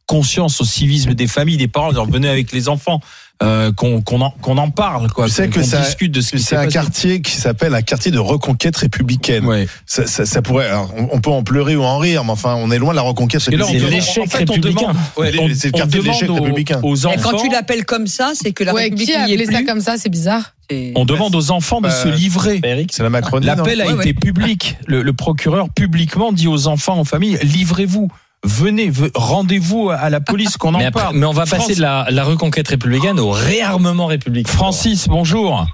conscience, 0.07 0.61
au 0.61 0.65
civisme 0.65 1.15
des 1.15 1.27
familles, 1.27 1.57
des 1.57 1.69
parents, 1.69 1.91
leur 1.91 2.07
venez 2.07 2.29
avec 2.29 2.53
les 2.53 2.69
enfants, 2.69 3.01
euh, 3.43 3.71
qu'on 3.73 4.00
qu'on 4.00 4.21
en, 4.23 4.31
qu'on 4.31 4.57
en 4.57 4.71
parle, 4.71 5.11
quoi. 5.12 5.26
Tu 5.26 5.33
sais 5.33 5.49
que 5.49 5.62
ça- 5.62 5.81
discute 5.81 6.11
de 6.12 6.21
ce 6.23 6.38
C'est 6.38 6.57
un 6.57 6.64
passé. 6.64 6.73
quartier 6.73 7.21
qui 7.21 7.33
s'appelle 7.33 7.75
un 7.75 7.83
quartier 7.83 8.11
de 8.11 8.19
reconquête 8.19 8.76
républicaine. 8.76 9.45
Ouais. 9.45 9.69
Ça, 9.85 10.07
ça- 10.07 10.25
ça 10.25 10.40
pourrait, 10.40 10.69
alors, 10.69 10.90
on, 11.12 11.21
peut 11.21 11.31
en 11.31 11.43
pleurer 11.43 11.76
ou 11.76 11.83
en 11.83 11.99
rire, 11.99 12.25
mais 12.25 12.31
enfin, 12.33 12.55
on 12.59 12.71
est 12.71 12.78
loin 12.78 12.93
de 12.93 12.97
la 12.97 13.02
reconquête 13.02 13.43
C'est 13.43 13.50
républicaine. 13.50 13.78
demande- 13.78 13.93
l'échec 13.93 14.33
républicain. 14.33 14.93
ouais, 15.19 15.33
c'est 15.55 15.66
le 15.66 15.73
quartier 15.73 16.00
de 16.00 16.05
l'échec 16.07 16.31
républicain. 16.31 16.81
Aux 16.83 16.97
Et 16.97 17.16
quand 17.23 17.37
tu 17.37 17.50
l'appelles 17.50 17.85
comme 17.85 18.07
ça, 18.07 18.33
c'est 18.35 18.52
que 18.52 18.64
la 18.64 18.73
Ouais, 18.73 18.85
République 18.85 19.09
qui 19.09 19.14
a 19.14 19.26
n'y 19.26 19.33
est 19.33 19.43
appelé 19.43 19.52
ça 19.59 19.62
comme 19.64 19.81
ça 19.81 19.97
C'est 19.99 20.09
bizarre. 20.09 20.55
C'est- 20.71 20.93
on 20.97 21.05
demande 21.05 21.35
aux 21.37 21.50
enfants 21.50 21.81
de 21.81 21.88
Bah, 21.88 22.02
se 22.02 22.09
livrer. 22.09 22.61
Eric, 22.64 22.90
C'est 22.93 23.02
la 23.02 23.11
Macronie. 23.11 23.47
L'appel 23.47 23.81
a 23.83 23.87
Ouais, 23.95 24.02
été 24.02 24.14
public. 24.14 24.78
Le, 24.87 25.02
le 25.02 25.12
procureur 25.12 25.69
publiquement 25.69 26.33
dit 26.33 26.49
aux 26.49 26.66
enfants, 26.69 26.99
aux 27.00 27.05
familles, 27.05 27.38
livrez-vous. 27.43 28.09
Venez, 28.47 28.91
ve- 28.91 29.11
rendez-vous 29.15 29.91
à 29.91 30.09
la 30.09 30.21
police 30.21 30.57
qu'on 30.57 30.73
en 30.75 30.79
mais, 30.79 30.85
après- 30.87 31.03
parle. 31.03 31.17
mais 31.17 31.26
on 31.26 31.33
va 31.33 31.47
passer 31.47 31.75
de 31.75 31.81
la, 31.81 32.07
la 32.11 32.23
reconquête 32.23 32.69
républicaine 32.69 33.19
au 33.19 33.31
réarmement 33.31 34.07
républicain. 34.07 34.50
Francis, 34.53 35.09
bonjour. 35.09 35.67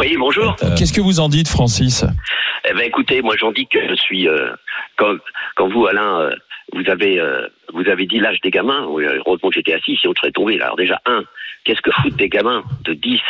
Oui, 0.00 0.16
bonjour. 0.18 0.56
Euh, 0.64 0.74
Qu'est-ce 0.76 0.92
que 0.92 1.00
vous 1.00 1.20
en 1.20 1.28
dites, 1.28 1.48
Francis? 1.48 2.04
Eh 2.68 2.72
ben, 2.74 2.80
écoutez, 2.80 3.22
moi 3.22 3.36
j'en 3.38 3.52
dis 3.52 3.66
que 3.68 3.78
je 3.88 3.94
suis 3.94 4.26
euh, 4.28 4.50
quand, 4.96 5.14
quand 5.54 5.68
vous, 5.72 5.86
Alain, 5.86 6.20
euh, 6.20 6.34
vous 6.72 6.90
avez 6.90 7.20
euh, 7.20 7.46
vous 7.72 7.88
avez 7.88 8.06
dit 8.06 8.18
l'âge 8.18 8.38
des 8.42 8.50
gamins. 8.50 8.86
Oui, 8.88 9.04
heureusement 9.04 9.50
que 9.50 9.54
j'étais 9.54 9.74
assis, 9.74 9.96
sinon 10.00 10.14
je 10.16 10.20
serais 10.20 10.32
tombé. 10.32 10.58
là. 10.58 10.64
Alors 10.64 10.76
déjà, 10.76 11.00
un, 11.06 11.22
qu'est-ce 11.64 11.80
que 11.80 11.92
foutent 12.02 12.16
des 12.16 12.28
gamins 12.28 12.64
de 12.84 12.94
10 12.94 13.20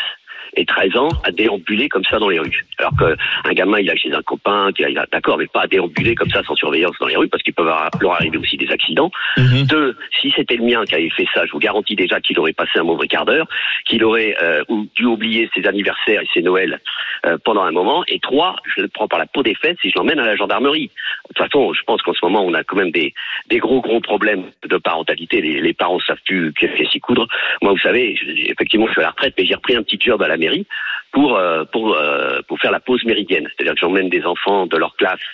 et 0.57 0.65
13 0.65 0.97
ans 0.97 1.09
à 1.25 1.31
déambuler 1.31 1.89
comme 1.89 2.05
ça 2.05 2.19
dans 2.19 2.29
les 2.29 2.39
rues 2.39 2.65
Alors 2.79 2.93
qu'un 2.97 3.53
gamin, 3.53 3.81
il 3.81 3.91
a 3.91 3.97
chez 3.97 4.13
un 4.13 4.23
copain, 4.23 4.71
il 4.79 4.99
a- 4.99 5.07
d'accord, 5.13 5.39
mais 5.39 5.47
pas 5.47 5.63
à 5.63 5.67
déambuler 5.67 6.15
comme 6.15 6.31
ça 6.31 6.43
sans 6.45 6.55
surveillance 6.55 6.95
dans 7.01 7.07
les 7.07 7.17
rues, 7.17 7.29
parce 7.29 7.43
qu'il 7.43 7.55
peut 7.55 7.63
avoir- 7.63 7.91
leur 8.01 8.13
arriver 8.13 8.39
aussi 8.39 8.57
des 8.57 8.71
accidents. 8.71 9.11
Mhm. 9.37 9.67
Deux, 9.67 9.97
si 10.21 10.33
c'était 10.37 10.57
le 10.57 10.65
mien 10.65 10.85
qui 10.85 10.95
avait 10.95 11.11
fait 11.11 11.27
ça, 11.35 11.47
je 11.47 11.53
vous 11.53 11.59
garantis 11.59 11.97
déjà 11.97 12.21
qu'il 12.21 12.39
aurait 12.39 12.53
passé 12.53 12.79
un 12.79 12.85
mauvais 12.85 13.09
quart 13.09 13.25
d'heure, 13.25 13.47
qu'il 13.87 14.05
aurait 14.05 14.37
euh, 14.43 14.63
dû 14.97 15.05
oublier 15.05 15.49
ses 15.55 15.67
anniversaires 15.67 16.21
et 16.23 16.29
ses 16.35 16.43
Noëls 16.43 16.81
euh, 17.27 17.37
pendant 17.45 17.63
un 17.63 17.71
moment. 17.73 18.05
Et 18.09 18.19
trois, 18.21 18.57
je 18.77 18.83
le 18.83 18.89
prends 18.89 19.09
par 19.09 19.19
la 19.19 19.27
peau 19.27 19.43
des 19.43 19.55
fesses 19.55 19.77
et 19.85 19.91
je 19.91 19.95
l'emmène 19.97 20.19
à 20.19 20.27
la 20.27 20.37
gendarmerie. 20.37 20.91
De 21.29 21.35
toute 21.35 21.39
façon, 21.39 21.73
je 21.73 21.83
pense 21.85 22.03
qu'en 22.03 22.13
ce 22.13 22.25
moment, 22.25 22.45
on 22.45 22.55
a 22.55 22.63
quand 22.65 22.77
même 22.77 22.91
des, 22.91 23.15
des 23.49 23.59
gros, 23.59 23.81
gros 23.81 24.01
problèmes 24.01 24.45
de 24.69 24.77
parentalité. 24.77 25.41
Les, 25.41 25.61
les 25.61 25.73
parents 25.73 25.99
savent 26.01 26.19
plus 26.27 26.53
qu'est-ce 26.53 26.75
qu'est 26.77 26.89
s'y 26.91 27.01
coudre. 27.01 27.27
Moi, 27.63 27.73
vous 27.73 27.79
savez, 27.79 28.19
effectivement, 28.49 28.87
je 28.87 28.93
suis 28.93 29.01
à 29.01 29.05
la 29.05 29.11
retraite, 29.11 29.35
mais 29.39 29.47
j'ai 29.47 29.55
repris 29.55 29.77
un 29.77 29.83
petit 29.83 29.99
job 30.01 30.23
à 30.23 30.29
la 30.29 30.37
mairie 30.45 30.67
pour, 31.13 31.31
euh, 31.37 31.65
pour, 31.73 31.87
euh, 31.95 32.41
pour 32.49 32.57
faire 32.63 32.73
la 32.79 32.81
pause 32.89 33.03
méridienne. 33.05 33.47
C'est-à-dire 33.51 33.75
que 33.75 33.81
j'emmène 33.85 34.09
des 34.17 34.25
enfants 34.33 34.67
de 34.73 34.77
leur 34.83 34.93
classe 35.01 35.27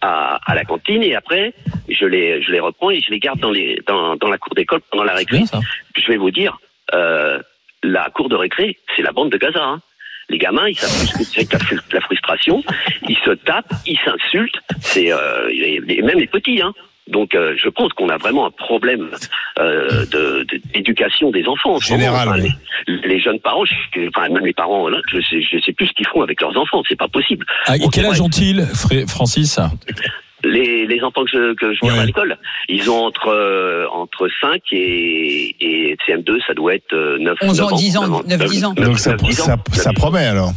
à, 0.00 0.14
à 0.50 0.54
la 0.54 0.64
cantine 0.70 1.02
et 1.02 1.14
après, 1.22 1.52
je 1.88 2.06
les, 2.14 2.42
je 2.44 2.50
les 2.54 2.60
reprends 2.68 2.90
et 2.90 3.00
je 3.00 3.10
les 3.14 3.20
garde 3.26 3.40
dans, 3.40 3.50
les, 3.58 3.80
dans, 3.86 4.16
dans 4.16 4.28
la 4.34 4.38
cour 4.38 4.54
d'école 4.54 4.80
pendant 4.90 5.04
la 5.12 5.14
récré. 5.14 5.40
Je 6.02 6.06
vais 6.10 6.16
vous 6.24 6.30
dire, 6.40 6.52
euh, 6.94 7.38
la 7.82 8.04
cour 8.16 8.28
de 8.28 8.36
récré, 8.36 8.66
c'est 8.94 9.02
la 9.02 9.12
bande 9.12 9.30
de 9.30 9.38
Gaza. 9.38 9.62
hein. 9.62 9.80
Les 10.32 10.38
gamins, 10.38 10.68
ils 10.68 10.76
c'est 10.76 11.44
que 11.48 11.54
la, 11.54 11.58
fru- 11.58 11.80
la 11.92 12.00
frustration. 12.02 12.62
Ils 13.08 13.18
se 13.26 13.32
tapent, 13.48 13.72
ils 13.86 13.98
s'insultent. 14.04 14.60
C'est 14.80 15.12
euh, 15.12 15.50
même 16.08 16.18
les 16.20 16.28
petits. 16.28 16.60
Hein. 16.62 16.72
Donc, 17.10 17.34
euh, 17.34 17.54
je 17.62 17.68
pense 17.68 17.92
qu'on 17.92 18.08
a 18.08 18.16
vraiment 18.16 18.46
un 18.46 18.50
problème 18.50 19.10
euh, 19.58 20.04
de- 20.06 20.44
de- 20.44 20.60
d'éducation 20.72 21.30
des 21.30 21.46
enfants. 21.46 21.70
en 21.70 21.72
moment. 21.74 21.80
Général, 21.80 22.28
Enfin, 22.28 22.40
oui. 22.40 22.50
les, 22.86 23.08
les 23.08 23.20
jeunes 23.20 23.40
parents, 23.40 23.64
je- 23.64 24.08
enfin 24.08 24.28
même 24.28 24.44
les 24.46 24.52
parents, 24.52 24.88
là, 24.88 24.98
je 25.12 25.20
sais, 25.20 25.42
je 25.42 25.58
sais 25.60 25.72
plus 25.72 25.86
ce 25.88 25.92
qu'ils 25.92 26.06
font 26.06 26.22
avec 26.22 26.40
leurs 26.40 26.56
enfants. 26.56 26.82
C'est 26.88 26.98
pas 26.98 27.08
possible. 27.08 27.44
Ah, 27.66 27.76
et 27.76 27.80
Quel 27.92 28.06
âge 28.06 28.20
ont-ils, 28.20 28.60
Fré- 28.74 29.06
Francis? 29.08 29.58
Les, 30.42 30.86
les 30.86 31.02
enfants 31.02 31.24
que 31.24 31.30
je, 31.30 31.54
que 31.54 31.74
je 31.74 31.84
Ouais. 31.84 31.98
à 31.98 32.04
l'école, 32.06 32.38
ils 32.70 32.90
ont 32.90 33.04
entre 33.04 33.28
euh, 33.28 33.86
entre 33.92 34.26
5 34.40 34.62
et, 34.72 35.54
et 35.60 35.96
CM2, 36.08 36.38
ça 36.46 36.54
doit 36.54 36.74
être 36.76 36.94
euh, 36.94 37.18
9, 37.18 37.36
11 37.42 37.60
9 37.60 37.72
ans, 37.72 37.76
10 37.76 37.96
ans, 37.98 38.22
9, 38.26 38.44
10 38.46 38.64
ans. 38.64 38.72
Donc 38.72 38.98
ça, 38.98 39.10
9, 39.10 39.20
10 39.22 39.40
ans. 39.42 39.44
ça, 39.44 39.56
ça 39.72 39.92
promet 39.92 40.24
alors. 40.24 40.52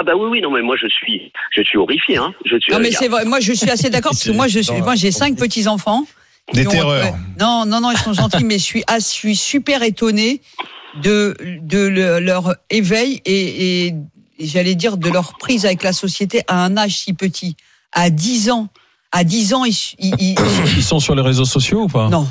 Ah 0.00 0.04
bah 0.04 0.12
oui 0.16 0.28
oui 0.30 0.40
non 0.40 0.50
mais 0.52 0.62
moi 0.62 0.76
je 0.80 0.86
suis 0.86 1.32
je 1.50 1.62
suis 1.62 1.76
horrifié 1.76 2.18
hein. 2.18 2.32
Je 2.44 2.56
suis 2.60 2.72
Non 2.72 2.78
mais 2.78 2.92
c'est 2.92 3.08
vrai, 3.08 3.24
moi 3.24 3.40
je 3.40 3.52
suis 3.52 3.68
assez 3.68 3.90
d'accord 3.90 4.12
parce 4.14 4.22
que 4.24 4.30
moi 4.30 4.46
je 4.46 4.60
suis, 4.60 4.80
moi 4.80 4.94
j'ai 4.94 5.10
cinq 5.10 5.36
petits 5.36 5.66
enfants. 5.66 6.04
Des 6.52 6.66
ont- 6.66 6.70
terreurs. 6.70 7.14
Non 7.40 7.64
non 7.66 7.80
non 7.80 7.90
ils 7.90 7.98
sont 7.98 8.12
gentils 8.12 8.44
mais 8.44 8.58
je 8.58 8.64
suis 8.64 8.84
ah, 8.86 8.98
je 9.00 9.04
suis 9.04 9.34
super 9.34 9.82
étonné 9.82 10.40
de, 11.02 11.36
de 11.62 11.78
le- 11.78 12.20
leur 12.20 12.54
éveil 12.70 13.20
et, 13.24 13.86
et- 13.86 13.94
et 14.40 14.46
j'allais 14.46 14.76
dire 14.76 14.98
de 14.98 15.08
leur 15.08 15.36
prise 15.36 15.66
avec 15.66 15.82
la 15.82 15.92
société 15.92 16.42
à 16.46 16.64
un 16.64 16.76
âge 16.76 16.96
si 16.98 17.12
petit. 17.12 17.56
À 17.92 18.08
10 18.10 18.50
ans. 18.50 18.68
À 19.10 19.24
10 19.24 19.52
ans, 19.54 19.64
ils, 19.64 19.74
ils- 19.98 20.14
ils- 20.20 20.34
Ils 20.76 20.82
sont 20.84 21.00
sur 21.00 21.14
les 21.16 21.22
réseaux 21.22 21.44
sociaux 21.46 21.82
ou 21.84 21.88
pas? 21.88 22.08
Non, 22.08 22.28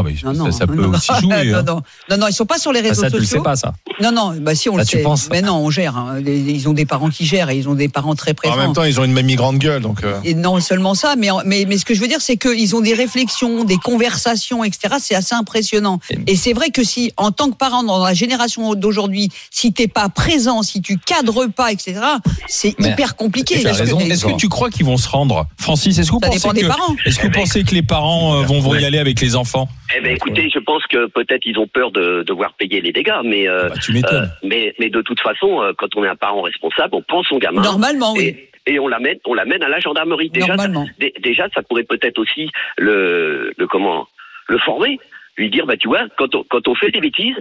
Ah 0.00 0.02
oui, 0.04 0.16
non, 0.24 0.32
ça, 0.32 0.38
non, 0.44 0.52
ça 0.52 0.66
peut 0.68 0.74
non, 0.76 0.90
aussi 0.90 1.12
jouer. 1.20 1.44
non, 1.50 1.58
hein. 1.58 1.62
non, 1.66 1.82
non, 2.10 2.16
non, 2.18 2.26
ils 2.28 2.32
sont 2.32 2.46
pas 2.46 2.58
sur 2.58 2.72
les 2.72 2.78
Ah, 2.80 2.88
réseaux 2.90 3.02
ça, 3.02 3.10
tu 3.10 3.16
le 3.16 3.22
sais 3.22 3.26
sociaux. 3.30 3.42
pas, 3.42 3.56
ça. 3.56 3.72
Non, 4.00 4.12
non, 4.12 4.32
bah 4.40 4.54
si 4.54 4.68
on 4.68 4.76
Ah, 4.76 4.80
le 4.82 4.86
tu 4.86 4.98
sait. 4.98 5.02
penses? 5.02 5.28
Mais 5.32 5.42
non, 5.42 5.56
on 5.56 5.70
gère. 5.70 5.96
hein. 5.96 6.20
Ils 6.24 6.68
ont 6.68 6.72
des 6.72 6.86
parents 6.86 7.08
qui 7.10 7.26
gèrent 7.26 7.50
et 7.50 7.56
ils 7.56 7.68
ont 7.68 7.74
des 7.74 7.88
parents 7.88 8.14
très 8.14 8.32
présents. 8.32 8.54
En 8.54 8.58
même 8.58 8.72
temps, 8.72 8.84
ils 8.84 9.00
ont 9.00 9.04
une 9.04 9.12
mamie 9.12 9.34
grande 9.34 9.58
gueule, 9.58 9.82
donc. 9.82 10.04
euh, 10.04 10.20
Et 10.22 10.34
non 10.34 10.60
seulement 10.60 10.94
ça, 10.94 11.16
mais, 11.16 11.30
mais, 11.44 11.64
mais 11.66 11.78
ce 11.78 11.84
que 11.84 11.94
je 11.94 12.00
veux 12.00 12.06
dire, 12.06 12.20
c'est 12.20 12.36
qu'ils 12.36 12.76
ont 12.76 12.80
des 12.80 12.94
réflexions, 12.94 13.64
des 13.64 13.78
conversations, 13.78 14.62
etc. 14.62 14.94
C'est 15.00 15.16
assez 15.16 15.34
impressionnant. 15.34 15.98
Et 16.28 16.36
c'est 16.36 16.52
vrai 16.52 16.70
que 16.70 16.84
si, 16.84 17.12
en 17.16 17.32
tant 17.32 17.50
que 17.50 17.56
parent 17.56 17.82
dans 17.82 18.04
la 18.04 18.14
génération 18.14 18.74
d'aujourd'hui, 18.74 19.30
si 19.50 19.72
t'es 19.72 19.88
pas 19.88 20.08
présent, 20.08 20.62
si 20.62 20.80
tu 20.80 20.96
cadres 20.98 21.46
pas, 21.46 21.72
etc., 21.72 21.98
c'est 22.46 22.74
hyper 22.78 23.16
compliqué. 23.16 23.56
Est-ce 23.66 24.24
que, 24.26 24.36
tu 24.36 24.48
crois 24.48 24.70
qu'ils 24.70 24.86
vont 24.86 24.96
se 24.96 25.08
rendre? 25.08 25.46
Francis, 25.58 25.98
est-ce 25.98 26.08
que 26.08 26.12
vous 26.14 26.20
Ça 26.22 26.28
pensez 26.48 26.60
que, 26.62 26.66
parents. 26.66 26.94
est-ce 27.04 27.18
que 27.18 27.26
vous 27.26 27.32
pensez 27.32 27.64
que 27.64 27.74
les 27.74 27.82
parents 27.82 28.36
euh, 28.36 28.42
vont, 28.44 28.60
vont 28.60 28.74
y 28.74 28.84
aller 28.84 28.98
avec 28.98 29.20
les 29.20 29.34
enfants? 29.34 29.68
Eh 29.96 30.00
ben, 30.00 30.14
écoutez, 30.14 30.50
je 30.50 30.58
pense 30.58 30.86
que 30.86 31.06
peut-être 31.06 31.46
ils 31.46 31.58
ont 31.58 31.66
peur 31.66 31.90
de 31.90 32.22
devoir 32.22 32.52
payer 32.54 32.80
les 32.80 32.92
dégâts, 32.92 33.20
mais 33.24 33.48
euh, 33.48 33.68
Bah, 33.68 33.74
Tu 33.82 33.92
euh, 33.96 34.22
mais 34.42 34.74
mais 34.78 34.90
de 34.90 35.00
toute 35.00 35.20
façon, 35.20 35.62
euh, 35.62 35.72
quand 35.76 35.94
on 35.96 36.04
est 36.04 36.08
un 36.08 36.16
parent 36.16 36.42
responsable, 36.42 36.94
on 36.94 37.02
prend 37.02 37.22
son 37.22 37.38
gamin 37.38 37.62
Normalement, 37.62 38.12
oui. 38.14 38.36
et, 38.66 38.74
et 38.74 38.78
on 38.78 38.88
l'amène 38.88 39.18
on 39.24 39.34
l'amène 39.34 39.62
à 39.62 39.68
la 39.68 39.80
gendarmerie. 39.80 40.28
Déjà, 40.30 40.48
Normalement. 40.48 40.84
ça, 40.86 40.92
dé- 40.98 41.14
déjà, 41.22 41.48
ça 41.54 41.62
pourrait 41.62 41.84
peut-être 41.84 42.18
aussi 42.18 42.50
le 42.76 43.52
le 43.56 43.66
comment 43.66 44.06
le 44.46 44.58
former, 44.58 44.98
lui 45.38 45.48
dire 45.50 45.64
bah 45.66 45.76
tu 45.78 45.88
vois 45.88 46.06
quand 46.18 46.34
on 46.34 46.44
quand 46.44 46.68
on 46.68 46.74
fait 46.74 46.90
des 46.90 47.00
bêtises, 47.00 47.36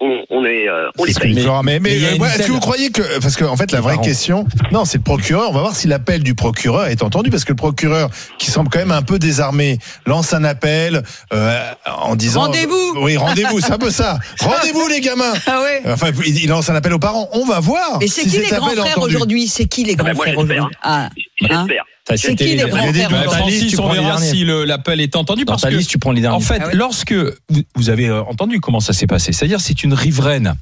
on, 0.00 0.24
on 0.30 0.44
est 0.44 0.68
euh, 0.68 0.90
on 0.98 1.04
c'est 1.06 1.24
les 1.24 1.34
paye. 1.34 1.46
Mais, 1.62 1.80
mais, 1.80 1.98
mais 1.98 2.20
euh, 2.20 2.26
est-ce 2.26 2.46
que 2.46 2.52
vous 2.52 2.60
croyez 2.60 2.90
que 2.90 3.02
parce 3.20 3.36
que 3.36 3.44
en 3.44 3.56
fait 3.56 3.72
la 3.72 3.80
vraie 3.80 3.98
question 3.98 4.46
non 4.72 4.84
c'est 4.84 4.98
le 4.98 5.04
procureur 5.04 5.50
on 5.50 5.52
va 5.52 5.60
voir 5.60 5.74
si 5.74 5.86
l'appel 5.86 6.22
du 6.22 6.34
procureur 6.34 6.86
est 6.86 7.02
entendu 7.02 7.30
parce 7.30 7.44
que 7.44 7.52
le 7.52 7.56
procureur 7.56 8.10
qui 8.38 8.50
semble 8.50 8.68
quand 8.68 8.78
même 8.78 8.92
un 8.92 9.02
peu 9.02 9.18
désarmé 9.18 9.78
lance 10.06 10.34
un 10.34 10.44
appel 10.44 11.02
euh, 11.32 11.60
en 11.86 12.16
disant 12.16 12.42
Rendez-vous. 12.42 12.94
Oui 13.00 13.16
rendez-vous 13.16 13.60
c'est 13.60 13.72
un 13.72 13.78
peu 13.78 13.90
ça. 13.90 14.18
Rendez-vous 14.40 14.86
les 14.88 15.00
gamins. 15.00 15.32
Ah 15.46 15.62
ouais. 15.62 15.82
enfin 15.86 16.10
il 16.26 16.44
il 16.44 16.48
lance 16.48 16.68
un 16.68 16.74
appel 16.74 16.92
aux 16.92 16.98
parents. 16.98 17.28
On 17.32 17.46
va 17.46 17.60
voir 17.60 17.98
Mais 18.00 18.08
c'est 18.08 18.22
si 18.22 18.30
qui 18.30 18.38
les 18.38 18.48
grands 18.48 18.70
est 18.70 18.76
frères 18.76 18.98
aujourd'hui? 18.98 19.48
C'est 19.48 19.66
qui 19.66 19.84
les 19.84 19.94
grands 19.94 20.08
ben, 20.08 20.14
moi, 20.14 20.24
frères 20.24 20.38
j'espère, 20.38 20.56
aujourd'hui? 20.56 20.76
Ah, 20.82 21.06
hein? 21.06 21.10
J'espère. 21.66 21.84
C'est 22.16 22.34
qui 22.36 22.44
les 22.44 22.56
les- 22.56 22.58
tu 22.58 22.64
on 22.66 22.68
prends 23.82 23.92
les 23.94 24.00
verra 24.00 24.16
derniers. 24.18 24.30
si 24.30 24.44
l'appel 24.44 25.00
est 25.00 25.16
entendu 25.16 25.44
Dans 25.44 25.52
parce 25.52 25.62
ta 25.62 25.70
que 25.70 25.76
liste, 25.76 25.88
tu 25.90 25.98
prends 25.98 26.12
les 26.12 26.20
derniers. 26.20 26.36
En 26.36 26.40
fait, 26.40 26.60
Ah 26.62 26.70
lorsque 26.74 27.14
vous- 27.76 27.88
avez 27.88 28.08
euh, 28.08 28.22
entendu 28.24 28.60
comment 28.60 28.80
ça 28.80 28.92
s'est 28.92 29.06
passé, 29.06 29.32
c'est-à-dire 29.32 29.60
c'est 29.60 29.82
une 29.84 29.94
riveraine 29.94 30.54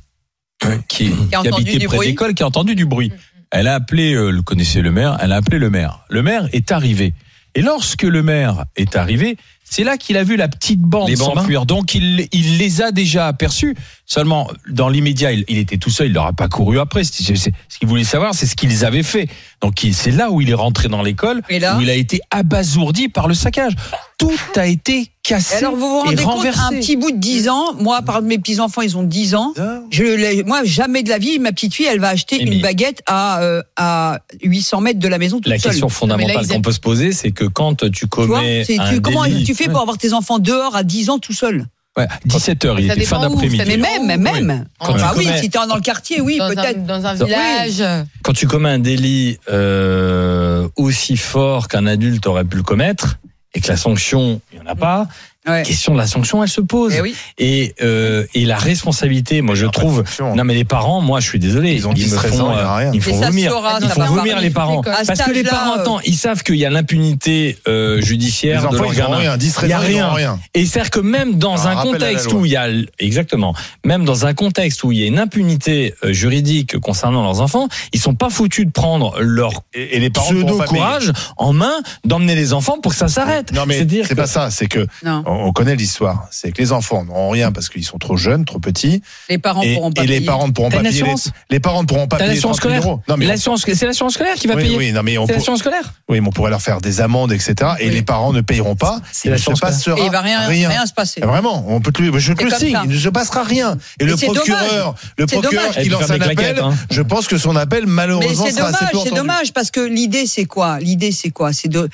qui, 0.88 1.10
habitait 1.34 1.86
près 1.86 1.98
d'école 2.06 2.34
qui 2.34 2.42
a 2.44 2.46
entendu 2.46 2.74
du 2.76 2.86
bruit. 2.86 3.10
Elle 3.50 3.66
a 3.66 3.74
appelé, 3.74 4.14
euh, 4.14 4.30
le 4.30 4.40
connaissez 4.42 4.80
le 4.82 4.92
maire, 4.92 5.18
elle 5.20 5.32
a 5.32 5.36
appelé 5.36 5.58
le 5.58 5.68
maire. 5.68 6.00
Le 6.08 6.22
maire 6.22 6.48
est 6.52 6.70
arrivé. 6.70 7.12
Et 7.54 7.60
lorsque 7.60 8.02
le 8.04 8.22
maire 8.22 8.64
est 8.76 8.96
arrivé, 8.96 9.36
c'est 9.72 9.84
là 9.84 9.96
qu'il 9.96 10.16
a 10.18 10.22
vu 10.24 10.36
la 10.36 10.48
petite 10.48 10.80
bande 10.80 11.08
Les 11.08 11.16
bandes. 11.16 11.36
s'enfuir. 11.38 11.64
Donc 11.66 11.94
il, 11.94 12.28
il 12.32 12.58
les 12.58 12.82
a 12.82 12.92
déjà 12.92 13.26
aperçus. 13.26 13.74
Seulement, 14.04 14.48
dans 14.68 14.90
l'immédiat, 14.90 15.32
il, 15.32 15.44
il 15.48 15.56
était 15.56 15.78
tout 15.78 15.88
seul, 15.88 16.08
il 16.08 16.12
leur 16.12 16.26
a 16.26 16.32
pas 16.34 16.48
couru 16.48 16.78
après. 16.78 17.04
C'est- 17.04 17.22
c'est- 17.22 17.36
c'est- 17.36 17.52
ce 17.70 17.78
qu'il 17.78 17.88
voulait 17.88 18.04
savoir, 18.04 18.34
c'est 18.34 18.44
ce 18.46 18.54
qu'ils 18.56 18.84
avaient 18.84 19.02
fait. 19.02 19.28
Donc 19.62 19.82
il- 19.84 19.94
c'est 19.94 20.10
là 20.10 20.30
où 20.30 20.40
il 20.42 20.50
est 20.50 20.54
rentré 20.54 20.88
dans 20.88 21.02
l'école, 21.02 21.40
Et 21.48 21.58
là 21.58 21.78
où 21.78 21.80
il 21.80 21.88
a 21.88 21.94
été 21.94 22.20
abasourdi 22.30 23.08
par 23.08 23.28
le 23.28 23.34
saccage. 23.34 23.72
Tout 24.18 24.30
a 24.56 24.66
été 24.66 25.08
cassé 25.24 25.54
Et 25.54 25.58
alors, 25.58 25.72
vous 25.74 25.80
vous 25.88 26.00
rendez 26.00 26.22
compte, 26.22 26.44
un 26.46 26.68
petit 26.70 26.96
bout 26.96 27.10
de 27.10 27.16
10 27.16 27.48
ans, 27.48 27.74
moi, 27.80 28.02
par 28.02 28.22
mes 28.22 28.38
petits-enfants, 28.38 28.82
ils 28.82 28.96
ont 28.96 29.02
10 29.02 29.34
ans. 29.34 29.52
Je, 29.90 30.02
l'ai- 30.04 30.44
moi, 30.44 30.62
jamais 30.64 31.02
de 31.02 31.08
la 31.08 31.18
vie, 31.18 31.38
ma 31.40 31.50
petite 31.50 31.74
fille, 31.74 31.86
elle 31.86 31.98
va 31.98 32.08
acheter 32.10 32.38
Mais- 32.38 32.50
une 32.56 32.60
baguette 32.60 33.02
à, 33.06 33.40
euh, 33.42 33.62
à 33.76 34.20
800 34.42 34.80
mètres 34.80 35.00
de 35.00 35.08
la 35.08 35.18
maison 35.18 35.38
toute 35.38 35.48
La 35.48 35.58
seule. 35.58 35.72
question 35.72 35.88
fondamentale 35.88 36.46
qu'on 36.46 36.60
peut 36.60 36.70
se 36.72 36.78
poser, 36.80 37.10
c'est 37.12 37.32
que 37.32 37.44
quand 37.44 37.76
tu 37.90 37.90
Tu 37.90 38.06
vois, 38.06 38.26
commets 38.38 38.64
c'est- 38.64 38.78
un 38.78 38.92
tu- 38.94 39.00
comment 39.00 39.24
délit, 39.24 39.42
tu 39.44 39.54
fais 39.54 39.61
pour 39.68 39.80
avoir 39.80 39.98
tes 39.98 40.12
enfants 40.12 40.38
dehors 40.38 40.74
à 40.76 40.82
10 40.82 41.10
ans 41.10 41.18
tout 41.18 41.32
seul 41.32 41.66
Ouais, 41.94 42.08
17h, 42.26 42.76
il 42.78 42.90
était 42.90 43.04
fin 43.04 43.20
d'après-midi. 43.20 43.58
Mais 43.66 43.76
même, 43.76 44.04
où. 44.04 44.22
même. 44.22 44.64
Quand 44.78 44.94
bah 44.94 45.10
tu 45.12 45.18
oui, 45.18 45.24
commets- 45.26 45.40
si 45.42 45.50
t'es 45.50 45.58
dans 45.66 45.74
le 45.74 45.82
quartier, 45.82 46.22
oui, 46.22 46.38
dans, 46.38 46.46
un, 46.46 46.54
peut-être. 46.54 46.86
dans 46.86 47.04
un 47.06 47.16
Oui. 47.20 47.26
village. 47.26 47.82
quand 48.22 48.32
tu 48.32 48.46
commets 48.46 48.70
un 48.70 48.78
délit 48.78 49.36
euh, 49.50 50.66
aussi 50.76 51.18
fort 51.18 51.68
qu'un 51.68 51.86
adulte 51.86 52.26
aurait 52.26 52.44
pu 52.46 52.56
le 52.56 52.62
commettre 52.62 53.16
et 53.52 53.60
que 53.60 53.68
la 53.68 53.76
sanction, 53.76 54.40
il 54.54 54.60
n'y 54.60 54.66
en 54.66 54.70
a 54.70 54.74
pas, 54.74 55.06
Ouais. 55.46 55.58
la 55.58 55.62
question 55.62 55.92
de 55.92 55.98
la 55.98 56.06
sanction, 56.06 56.42
elle 56.42 56.48
se 56.48 56.60
pose. 56.60 56.94
Eh 56.96 57.00
oui. 57.00 57.14
Et, 57.38 57.74
euh, 57.82 58.24
et 58.34 58.44
la 58.44 58.56
responsabilité, 58.56 59.42
moi 59.42 59.54
je 59.54 59.66
trouve. 59.66 60.04
Non 60.20 60.44
mais 60.44 60.54
les 60.54 60.64
parents, 60.64 61.00
moi 61.00 61.18
je 61.20 61.26
suis 61.28 61.38
désolé, 61.38 61.72
Ils 61.74 61.86
ont 61.86 61.90
me 61.90 61.94
10, 61.96 62.14
13 62.14 62.30
font, 62.32 62.40
ans, 62.44 62.52
il 62.52 62.56
y 62.56 62.60
a 62.60 62.72
euh, 62.72 62.76
rien. 62.76 62.90
Ils 62.92 62.96
me 62.98 63.02
font 63.02 63.16
vomir. 63.20 63.52
Ils 63.82 63.88
font 63.88 64.04
vomir 64.04 64.40
les 64.40 64.50
parents. 64.50 64.82
Parce 64.82 65.08
que 65.22 65.30
les 65.32 65.42
parents, 65.44 65.74
attends, 65.74 66.00
ils 66.04 66.16
savent 66.16 66.42
qu'il 66.42 66.56
y 66.56 66.64
a 66.66 66.70
l'impunité 66.70 67.58
euh, 67.66 68.00
judiciaire 68.00 68.62
les 68.62 68.68
de 68.68 68.74
enfants 68.74 68.84
leur 68.84 68.94
ils 68.94 69.00
ont 69.02 69.04
gamin. 69.06 69.16
rien 69.16 69.36
10 69.36 69.46
Il 69.48 69.52
13 69.52 69.70
y 69.70 69.72
a 69.72 69.78
ils 69.90 70.02
rien. 70.04 70.38
Et 70.54 70.64
c'est-à-dire 70.66 70.90
que 70.90 71.00
même 71.00 71.34
dans 71.38 71.66
Un 71.66 71.76
contexte 71.76 72.32
où 72.32 72.44
il 72.46 72.52
y 72.52 72.56
a 72.56 72.68
exactement, 72.98 73.54
même 73.84 74.04
dans 74.04 74.26
un 74.26 74.34
contexte 74.34 74.84
où 74.84 74.92
il 74.92 74.98
y 74.98 75.02
a 75.04 75.06
une 75.06 75.18
impunité 75.18 75.94
euh, 76.04 76.12
juridique 76.12 76.78
concernant 76.78 77.22
leurs 77.24 77.40
enfants, 77.40 77.68
ils 77.92 78.00
sont 78.00 78.14
pas 78.14 78.30
foutus 78.30 78.66
de 78.66 78.70
prendre 78.70 79.18
leur 79.20 79.62
et, 79.74 79.96
et 79.96 80.00
les 80.00 80.10
parents 80.10 80.28
pourront 80.28 80.44
pseudo 80.46 80.62
courage 80.64 81.12
en 81.36 81.52
main 81.52 81.74
d'emmener 82.04 82.34
les 82.34 82.52
enfants 82.52 82.78
pour 82.80 82.92
que 82.92 82.98
ça 82.98 83.08
s'arrête. 83.08 83.52
Non 83.52 83.64
mais 83.66 83.78
c'est 83.78 84.08
que- 84.08 84.14
pas 84.14 84.26
ça, 84.26 84.50
c'est 84.50 84.66
que 84.66 84.86
Non. 85.04 85.24
On 85.32 85.52
on 85.52 85.52
connaît 85.52 85.76
l'histoire. 85.76 86.28
C'est 86.30 86.50
que 86.52 86.62
les 86.62 86.72
enfants 86.72 87.04
n'auront 87.04 87.28
rien 87.30 87.52
parce 87.52 87.68
qu'ils 87.68 87.84
sont 87.84 87.98
trop 87.98 88.16
jeunes, 88.16 88.44
trop 88.44 88.58
petits, 88.58 89.02
Les 89.28 89.36
parents 89.38 89.62
et, 89.62 89.74
pourront 89.74 89.92
pas 89.92 90.04
et 90.04 90.06
les 90.06 90.20
parents 90.22 90.46
ne 90.48 90.52
pourront 90.52 90.70
pas 90.70 90.80
payer. 90.80 91.02
Les, 91.02 91.14
les 91.50 91.60
parents 91.60 91.82
ne 91.82 91.86
pourront 91.86 92.06
pas 92.08 92.16
payer 92.18 92.30
l'assurance 92.30 92.58
30 92.58 92.70
000 92.70 92.80
scolaire. 92.82 92.98
Non 93.08 93.16
mais 93.16 93.26
L'assurance- 93.26 93.64
c'est 93.66 93.86
l'assurance 93.86 94.14
scolaire 94.14 94.34
qui 94.36 94.46
va 94.46 94.54
oui, 94.54 94.62
payer. 94.62 94.76
oui, 94.76 94.92
non 94.92 95.02
mais 95.02 95.18
on, 95.18 95.26
C'est 95.26 95.32
pour- 95.34 95.38
l'assurance 95.40 95.58
scolaire. 95.60 95.92
oui, 96.08 96.20
mais 96.20 96.28
on 96.28 96.30
pourrait 96.32 96.50
leur 96.50 96.62
faire 96.62 96.80
des 96.80 97.00
amendes, 97.00 97.32
etc. 97.32 97.54
Et 97.80 97.88
Oui. 97.88 97.94
les 97.94 98.02
parents 98.02 98.32
ne 98.32 98.40
payeront 98.40 98.76
pas. 98.76 99.00
C'est 99.12 99.28
Il 99.28 99.32
ne 99.32 99.36
se 99.36 99.50
passera 99.60 99.98
Et 99.98 100.04
il 100.06 100.10
va 100.10 100.20
rien, 100.20 100.40
rien. 100.46 100.86
se 100.86 100.92
passer. 100.92 101.20
Vraiment, 101.20 101.64
on 101.68 101.80
peut 101.80 101.92
le, 101.98 102.18
je 102.18 102.32
le 102.32 102.50
signe, 102.50 102.72
ça. 102.72 102.82
il 102.84 102.90
ne 102.90 102.98
se 102.98 103.08
passera 103.08 103.42
rien. 103.42 103.74
Et 104.00 104.04
Mais 104.04 104.10
le 104.10 104.16
procureur, 104.16 104.94
le 105.18 105.26
procureur 105.26 105.70
qui 105.76 105.88
lance 105.88 106.10
un 106.10 106.20
appel, 106.20 106.58
hein. 106.60 106.74
je 106.90 107.02
pense 107.02 107.26
que 107.26 107.36
son 107.38 107.56
appel 107.56 107.84
Mais 107.86 107.92
malheureusement 107.92 108.44
c'est 108.46 108.52
sera 108.52 108.68
assez 108.68 108.78
dommage, 108.86 108.92
peu 108.92 108.98
c'est 109.08 109.14
dommage 109.14 109.52
parce 109.52 109.70
que 109.70 109.80
l'idée 109.80 110.26
c'est 110.26 110.44
quoi? 110.44 110.78
L'idée 110.78 111.12
c'est 111.12 111.30
quoi? 111.30 111.52
C'est 111.52 111.68
de 111.68 111.88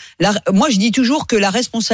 moi 0.52 0.68
je 0.70 0.76
dis 0.78 0.92
toujours 0.92 1.26
que 1.26 1.36
la 1.36 1.50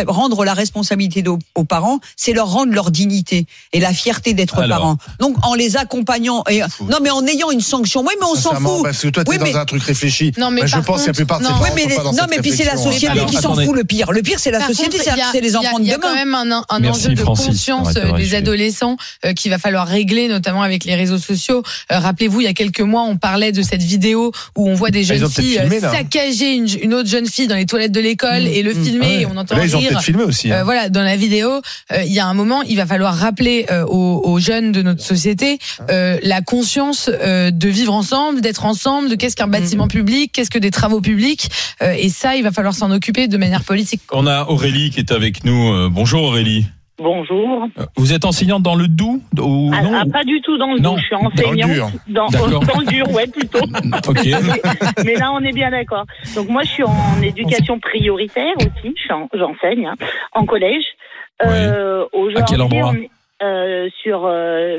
rendre 0.07 0.45
la 0.45 0.55
responsabilité 0.55 1.23
aux, 1.35 1.39
aux 1.61 1.65
parents, 1.65 1.99
c'est 2.17 2.33
leur 2.33 2.49
rendre 2.51 2.73
leur 2.73 2.91
dignité 2.91 3.47
et 3.73 3.81
la 3.81 3.93
fierté 3.93 4.33
d'être 4.35 4.67
parents. 4.67 4.97
Donc 5.21 5.37
en 5.45 5.55
les 5.55 5.77
accompagnant 5.77 6.43
et 6.51 6.61
non 6.89 6.99
mais 7.03 7.11
en 7.11 7.25
ayant 7.27 7.51
une 7.51 7.61
sanction. 7.61 8.01
Oui 8.03 8.15
mais 8.21 8.27
on 8.27 8.35
s'en 8.35 8.55
fout. 8.55 8.83
Parce 8.83 9.01
que 9.03 9.09
toi, 9.09 9.25
tu 9.25 9.31
es 9.31 9.33
Oui, 9.35 9.39
dans 9.39 9.45
mais- 9.45 9.57
un 9.57 9.65
truc 9.65 9.83
réfléchi. 9.83 10.33
Non, 10.39 10.51
mais 10.51 10.67
je 10.67 10.77
pense 10.79 11.03
que 11.03 11.07
la 11.07 11.13
contre, 11.13 11.13
plupart 11.17 11.39
de 11.41 11.45
ces 11.45 11.51
parents 11.51 11.63
Oui, 11.65 11.71
mais 11.75 11.83
sont 11.83 11.89
les- 11.89 11.95
pas 11.97 12.03
dans 12.03 12.13
non 12.13 12.23
mais 12.31 12.39
puis 12.39 12.51
c'est 12.53 12.65
la 12.65 12.71
réflexion. 12.73 12.93
société 12.93 13.13
Alors, 13.13 13.27
qui 13.27 13.37
s'en 13.37 13.55
fout 13.55 13.75
le 13.75 13.85
pire. 13.85 14.13
Le 14.13 14.23
pire 14.23 14.39
c'est 14.39 14.51
la 14.51 14.59
Par 14.59 14.69
société, 14.69 14.99
c'est 14.99 15.05
y 15.07 15.21
a- 15.21 15.41
les 15.41 15.53
y 15.53 15.57
a- 15.57 15.59
enfants 15.61 15.79
de 15.79 15.85
Il 15.85 15.89
y 15.89 15.93
a 15.93 15.97
demain. 15.97 16.09
quand 16.09 16.15
même 16.15 16.35
un, 16.35 16.65
un 16.69 16.79
Merci, 16.81 17.07
enjeu 17.07 17.15
de 17.15 17.21
Francis. 17.21 17.47
conscience 17.47 17.95
Ouais, 17.95 17.99
euh, 18.05 18.13
des 18.17 18.35
adolescents 18.35 18.97
euh, 19.25 19.33
qu'il 19.33 19.51
va 19.51 19.59
falloir 19.59 19.87
régler, 19.87 20.29
notamment 20.29 20.63
avec 20.63 20.85
les 20.85 20.95
réseaux 20.95 21.19
sociaux. 21.19 21.63
Euh, 21.93 21.99
Rappelez-vous, 21.99 22.41
il 22.41 22.45
y 22.45 22.49
a 22.49 22.53
quelques 22.55 22.81
mois, 22.81 23.03
on 23.03 23.17
parlait 23.17 23.53
de 23.53 23.63
cette 23.63 23.83
vidéo 23.83 24.33
où 24.57 24.69
on 24.69 24.75
voit 24.75 24.91
des 24.91 25.01
Ah, 25.11 25.15
jeunes 25.17 25.29
filles 25.31 25.59
euh, 25.59 25.81
saccager 25.81 26.55
une, 26.55 26.95
autre 26.95 27.09
jeune 27.09 27.27
fille 27.27 27.47
dans 27.47 27.57
les 27.57 27.67
toilettes 27.67 27.93
de 27.93 28.01
l'école 28.01 28.47
et 28.47 28.63
le 28.63 28.73
filmer 28.75 29.07
Ah 29.19 29.21
et 29.23 29.27
on 29.27 29.37
entend 29.37 29.57
Là, 29.57 29.65
ils 29.65 29.75
ont 29.77 29.79
rire. 29.79 29.91
peut-être 29.91 30.03
filmé 30.03 30.23
aussi. 30.25 30.53
hein. 30.53 30.63
Voilà, 30.65 30.89
dans 30.89 31.03
la 31.03 31.17
vidéo, 31.25 31.49
euh, 31.93 32.03
il 32.07 32.13
y 32.13 32.21
a 32.21 32.27
un 32.27 32.35
moment, 32.35 32.63
il 32.63 32.77
va 32.77 32.87
falloir 32.87 33.15
rappeler 33.15 33.67
euh, 33.71 33.85
aux, 33.87 34.21
aux 34.25 34.39
jeunes 34.39 34.73
de 34.73 34.83
notre 34.83 35.03
société 35.03 35.59
euh, 35.91 36.19
la 36.23 36.43
conscience 36.43 37.11
euh, 37.13 37.51
de 37.51 37.69
vivre 37.69 37.95
ensemble, 37.95 38.41
d'être 38.41 38.65
ensemble, 38.67 39.09
de 39.09 39.15
qu'est-ce 39.15 39.37
qu'un 39.37 39.47
bâtiment 39.49 39.89
public, 39.89 40.33
qu'est-ce 40.33 40.51
que 40.51 40.59
des 40.59 40.71
travaux 40.71 41.01
publics, 41.01 41.49
euh, 41.83 41.95
et 41.99 42.09
ça, 42.11 42.37
il 42.37 42.43
va 42.43 42.53
falloir 42.53 42.75
s'en 42.75 42.91
occuper 42.91 43.27
de 43.29 43.37
manière 43.39 43.65
politique. 43.65 44.03
On 44.13 44.27
a 44.27 44.45
Aurélie 44.49 44.91
qui 44.91 45.01
est 45.01 45.13
avec 45.13 45.45
nous. 45.45 45.73
Euh, 45.73 45.89
bonjour 45.91 46.23
Aurélie. 46.25 46.67
Bonjour. 46.97 47.67
Vous 47.97 48.13
êtes 48.13 48.25
enseignante 48.25 48.63
dans 48.63 48.77
le 48.77 48.87
Doubs 48.87 49.21
ou 49.41 49.73
Ah, 49.75 49.83
non 49.83 49.91
ah, 49.95 50.05
pas 50.13 50.23
du 50.23 50.41
tout 50.43 50.57
dans 50.59 50.73
le 50.73 50.79
dos, 50.79 50.97
je 50.97 51.03
suis 51.03 51.11
dans 51.11 51.23
le 51.23 51.27
enseignante. 51.27 51.71
dur. 51.73 51.91
Dans, 52.07 52.29
dans 52.71 52.81
le 52.81 52.87
dur, 52.87 53.11
ouais, 53.11 53.27
plutôt. 53.27 53.59
Ok. 54.09 54.25
Mais 55.05 55.15
là, 55.17 55.33
on 55.33 55.41
est 55.41 55.53
bien 55.53 55.73
d'accord. 55.73 56.05
Donc, 56.37 56.49
moi, 56.49 56.63
je 56.63 56.69
suis 56.69 56.85
en 56.85 57.21
éducation 57.21 57.81
prioritaire 57.81 58.55
aussi. 58.59 58.95
J'enseigne 59.35 59.87
hein, 59.87 59.95
en 60.33 60.45
collège. 60.47 60.85
Euh, 61.43 62.05
À 62.05 62.43
quel 62.43 62.61
aujourd'hui, 62.61 62.61
endroit 62.61 62.91
on 62.91 62.95
est, 62.95 63.11
euh, 63.43 63.89
Sur 64.03 64.27
euh. 64.27 64.79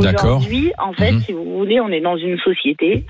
D'accord. 0.00 0.38
Aujourd'hui, 0.38 0.72
en 0.78 0.92
fait, 0.92 1.12
Mhm. 1.12 1.20
si 1.20 1.32
vous 1.32 1.44
voulez, 1.58 1.80
on 1.80 1.88
est 1.88 2.00
dans 2.00 2.16
une 2.16 2.38
société 2.38 3.04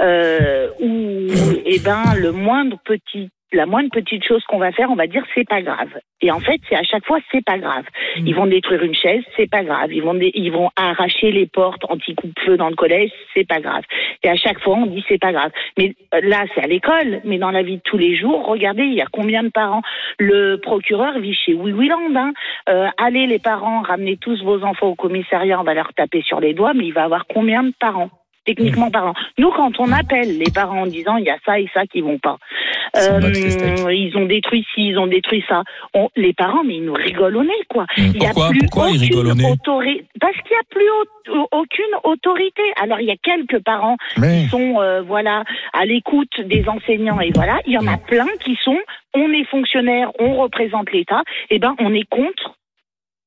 euh, 0.00 0.68
où, 0.80 1.26
eh 1.64 1.78
ben, 1.80 2.02
le 2.16 2.32
moindre 2.32 2.78
petit 2.84 3.30
la 3.52 3.66
moindre 3.66 3.90
petite 3.90 4.24
chose 4.24 4.44
qu'on 4.44 4.58
va 4.58 4.72
faire, 4.72 4.90
on 4.90 4.96
va 4.96 5.06
dire 5.06 5.24
c'est 5.34 5.48
pas 5.48 5.62
grave. 5.62 5.98
Et 6.20 6.30
en 6.30 6.40
fait, 6.40 6.60
c'est 6.68 6.76
à 6.76 6.82
chaque 6.82 7.06
fois 7.06 7.18
c'est 7.32 7.44
pas 7.44 7.58
grave. 7.58 7.84
Ils 8.16 8.34
vont 8.34 8.46
détruire 8.46 8.82
une 8.82 8.94
chaise, 8.94 9.22
c'est 9.36 9.50
pas 9.50 9.62
grave. 9.62 9.92
Ils 9.92 10.02
vont 10.02 10.18
ils 10.20 10.50
vont 10.50 10.70
arracher 10.76 11.30
les 11.30 11.46
portes 11.46 11.84
anti-coupe-feu 11.88 12.56
dans 12.56 12.68
le 12.68 12.74
collège, 12.74 13.10
c'est 13.34 13.46
pas 13.46 13.60
grave. 13.60 13.84
Et 14.22 14.28
à 14.28 14.36
chaque 14.36 14.60
fois, 14.60 14.76
on 14.76 14.86
dit 14.86 15.04
c'est 15.08 15.20
pas 15.20 15.32
grave. 15.32 15.50
Mais 15.78 15.94
euh, 16.14 16.20
là, 16.22 16.44
c'est 16.54 16.62
à 16.62 16.66
l'école, 16.66 17.20
mais 17.24 17.38
dans 17.38 17.50
la 17.50 17.62
vie 17.62 17.76
de 17.76 17.82
tous 17.82 17.98
les 17.98 18.16
jours, 18.16 18.46
regardez, 18.46 18.84
il 18.84 18.94
y 18.94 19.00
a 19.00 19.06
combien 19.10 19.42
de 19.42 19.50
parents? 19.50 19.82
Le 20.18 20.56
procureur 20.56 21.18
vit 21.18 21.34
chez 21.34 21.54
Wiwiland. 21.54 22.14
Hein. 22.16 22.32
Euh, 22.68 22.88
allez, 22.98 23.26
les 23.26 23.38
parents, 23.38 23.82
ramenez 23.82 24.16
tous 24.16 24.42
vos 24.42 24.62
enfants 24.64 24.88
au 24.88 24.94
commissariat, 24.94 25.60
on 25.60 25.64
va 25.64 25.74
leur 25.74 25.92
taper 25.94 26.22
sur 26.22 26.40
les 26.40 26.54
doigts, 26.54 26.74
mais 26.74 26.86
il 26.86 26.92
va 26.92 27.04
avoir 27.04 27.26
combien 27.26 27.62
de 27.62 27.72
parents? 27.78 28.10
Techniquement 28.54 28.90
parents. 28.90 29.14
Nous, 29.36 29.50
quand 29.50 29.72
on 29.78 29.92
appelle 29.92 30.38
les 30.38 30.50
parents 30.50 30.82
en 30.82 30.86
disant 30.86 31.16
il 31.16 31.24
y 31.24 31.30
a 31.30 31.36
ça 31.44 31.58
et 31.60 31.68
ça 31.74 31.86
qui 31.86 32.00
vont 32.00 32.18
pas, 32.18 32.38
Ils 32.94 33.00
euh, 33.00 33.92
ils 33.92 34.16
ont 34.16 34.24
détruit 34.26 34.64
ci, 34.74 34.88
ils 34.88 34.98
ont 34.98 35.06
détruit 35.06 35.44
ça. 35.48 35.62
On- 35.94 36.08
les 36.16 36.32
parents, 36.32 36.64
mais 36.64 36.76
ils 36.76 36.84
nous 36.84 36.94
rigolent 36.94 37.36
au 37.36 37.44
nez, 37.44 37.62
quoi. 37.68 37.84
Il 37.96 38.16
y 38.22 38.24
a 38.26 38.30
Pourquoi 38.30 38.48
plus 38.50 38.58
Pourquoi 38.60 38.90
ils 38.90 39.00
rigolent 39.00 39.32
au 39.32 39.34
nez 39.34 39.44
autori- 39.44 40.04
Parce 40.20 40.36
qu'il 40.36 40.52
n'y 40.52 40.56
a 40.56 40.68
plus 40.70 40.88
au- 41.38 41.48
aucune 41.52 41.94
autorité. 42.04 42.62
Alors, 42.80 43.00
il 43.00 43.06
y 43.06 43.10
a 43.10 43.16
quelques 43.22 43.62
parents 43.62 43.96
Mais 44.16 44.44
qui 44.44 44.48
sont 44.48 44.80
euh, 44.80 45.02
voilà 45.02 45.44
à 45.74 45.84
l'écoute 45.84 46.40
des 46.40 46.66
enseignants 46.68 47.20
et 47.20 47.30
voilà 47.34 47.58
il 47.66 47.72
y 47.74 47.78
en 47.78 47.86
a 47.86 47.98
plein 47.98 48.26
qui 48.44 48.56
sont 48.64 48.78
on 49.14 49.30
est 49.32 49.44
fonctionnaire 49.44 50.10
on 50.18 50.36
représente 50.36 50.90
l'État 50.92 51.22
et 51.50 51.58
ben 51.58 51.74
on 51.80 51.92
est 51.94 52.08
contre 52.08 52.54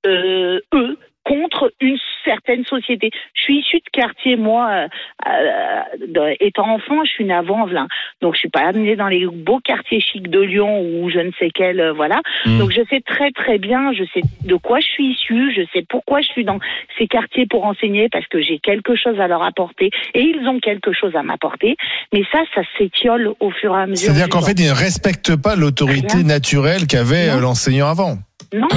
euh, 0.07 0.59
eux 0.73 0.97
contre 1.23 1.71
une 1.79 1.97
certaine 2.25 2.65
société. 2.65 3.11
Je 3.33 3.41
suis 3.41 3.59
issue 3.59 3.77
de 3.77 3.89
quartier, 3.91 4.35
moi, 4.35 4.69
euh, 4.69 4.87
euh, 5.27 6.35
étant 6.39 6.69
enfant, 6.69 7.03
je 7.05 7.11
suis 7.11 7.25
née 7.25 7.33
à 7.33 7.41
Vanvelin. 7.41 7.87
Donc, 8.21 8.35
je 8.35 8.39
suis 8.39 8.49
pas 8.49 8.61
amenée 8.61 8.95
dans 8.95 9.07
les 9.07 9.25
beaux 9.25 9.59
quartiers 9.59 9.99
chics 9.99 10.29
de 10.29 10.39
Lyon 10.39 10.81
ou 10.81 11.09
je 11.09 11.19
ne 11.19 11.31
sais 11.39 11.49
quel, 11.53 11.79
euh, 11.79 11.93
voilà. 11.93 12.21
Mm. 12.45 12.59
Donc, 12.59 12.71
je 12.71 12.81
sais 12.89 13.01
très, 13.01 13.31
très 13.31 13.57
bien, 13.57 13.93
je 13.93 14.03
sais 14.13 14.21
de 14.43 14.55
quoi 14.55 14.79
je 14.79 14.85
suis 14.85 15.11
issue, 15.11 15.53
je 15.55 15.61
sais 15.73 15.85
pourquoi 15.87 16.21
je 16.21 16.27
suis 16.27 16.43
dans 16.43 16.59
ces 16.97 17.07
quartiers 17.07 17.45
pour 17.45 17.65
enseigner 17.65 18.09
parce 18.09 18.27
que 18.27 18.41
j'ai 18.41 18.59
quelque 18.59 18.95
chose 18.95 19.19
à 19.19 19.27
leur 19.27 19.43
apporter 19.43 19.91
et 20.13 20.21
ils 20.21 20.47
ont 20.47 20.59
quelque 20.59 20.93
chose 20.93 21.15
à 21.15 21.23
m'apporter. 21.23 21.75
Mais 22.13 22.23
ça, 22.31 22.39
ça 22.55 22.61
s'étiole 22.77 23.33
au 23.39 23.51
fur 23.51 23.75
et 23.75 23.81
à 23.81 23.85
mesure. 23.87 24.07
c'est-à-dire 24.07 24.29
qu'en 24.29 24.41
fait, 24.41 24.59
ils 24.59 24.67
ne 24.67 24.73
respectent 24.73 25.35
pas 25.35 25.55
l'autorité 25.55 26.23
naturelle 26.23 26.87
qu'avait 26.87 27.29
euh, 27.29 27.39
l'enseignant 27.39 27.87
avant. 27.87 28.17
Non. 28.53 28.67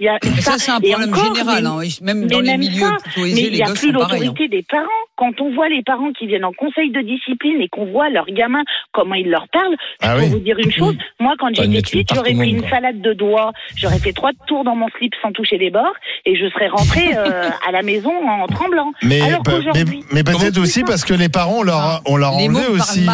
Il 0.00 0.06
y 0.06 0.08
a 0.08 0.18
Mais 0.24 0.40
ça, 0.40 0.54
c'est 0.58 0.72
un 0.72 0.80
problème 0.80 1.10
encore, 1.10 1.34
général. 1.34 1.62
mais- 1.62 1.86
hein. 1.86 1.88
Même 2.02 2.26
dans 2.26 2.40
les 2.40 2.50
même 2.50 2.60
milieux 2.60 2.80
ça, 2.80 2.96
plutôt 3.04 3.20
Mais 3.22 3.30
il 3.42 3.52
n'y 3.52 3.62
a 3.62 3.66
plus 3.72 3.90
hein. 3.90 3.92
l'autorité 3.92 4.48
des 4.48 4.64
parents. 4.68 4.86
Quand 5.16 5.40
on 5.40 5.54
voit 5.54 5.68
les 5.68 5.82
parents 5.84 6.10
qui 6.18 6.26
viennent 6.26 6.44
en 6.44 6.52
conseil 6.52 6.90
de 6.90 7.00
discipline 7.02 7.60
et 7.60 7.68
qu'on 7.68 7.84
voit 7.92 8.08
leurs 8.10 8.26
gamins, 8.26 8.64
comment 8.92 9.14
ils 9.14 9.28
leur 9.30 9.46
parlent, 9.52 9.76
je 10.00 10.08
Ah 10.08 10.14
peux 10.16 10.22
oui. 10.22 10.28
vous 10.30 10.38
dire 10.40 10.58
une 10.58 10.72
chose. 10.72 10.96
Moi, 11.20 11.34
quand 11.38 11.48
j'étais 11.54 11.68
petite, 11.82 12.08
j'aurais 12.14 12.34
pris 12.34 12.50
une 12.50 12.62
quoi. 12.62 12.70
salade 12.70 13.00
de 13.00 13.12
doigts, 13.12 13.52
j'aurais 13.76 14.00
fait 14.00 14.12
trois 14.12 14.30
tours 14.48 14.64
dans 14.64 14.74
mon 14.74 14.88
slip 14.98 15.12
sans 15.22 15.30
toucher 15.30 15.58
les 15.58 15.70
bords 15.70 15.94
et 16.24 16.34
je 16.34 16.48
serais 16.50 16.68
rentrée 16.68 17.10
euh, 17.16 17.50
à 17.68 17.70
la 17.70 17.82
maison 17.82 18.10
en 18.28 18.46
tremblant. 18.48 18.90
Mais, 19.04 19.20
Alors 19.20 19.42
bah, 19.42 19.52
mais, 19.52 19.64
qu'aujourd'hui, 19.64 20.04
mais 20.10 20.24
peut-être 20.24 20.58
aussi 20.58 20.82
parce 20.82 21.04
que 21.04 21.14
les 21.14 21.28
parents, 21.28 21.58
on 21.58 21.62
leur 21.62 21.76
a, 21.78 22.00
on 22.06 22.16
leur 22.16 22.30
a 22.30 22.38
mots 22.38 22.58
enlevé 22.58 22.66
aussi. 22.66 23.06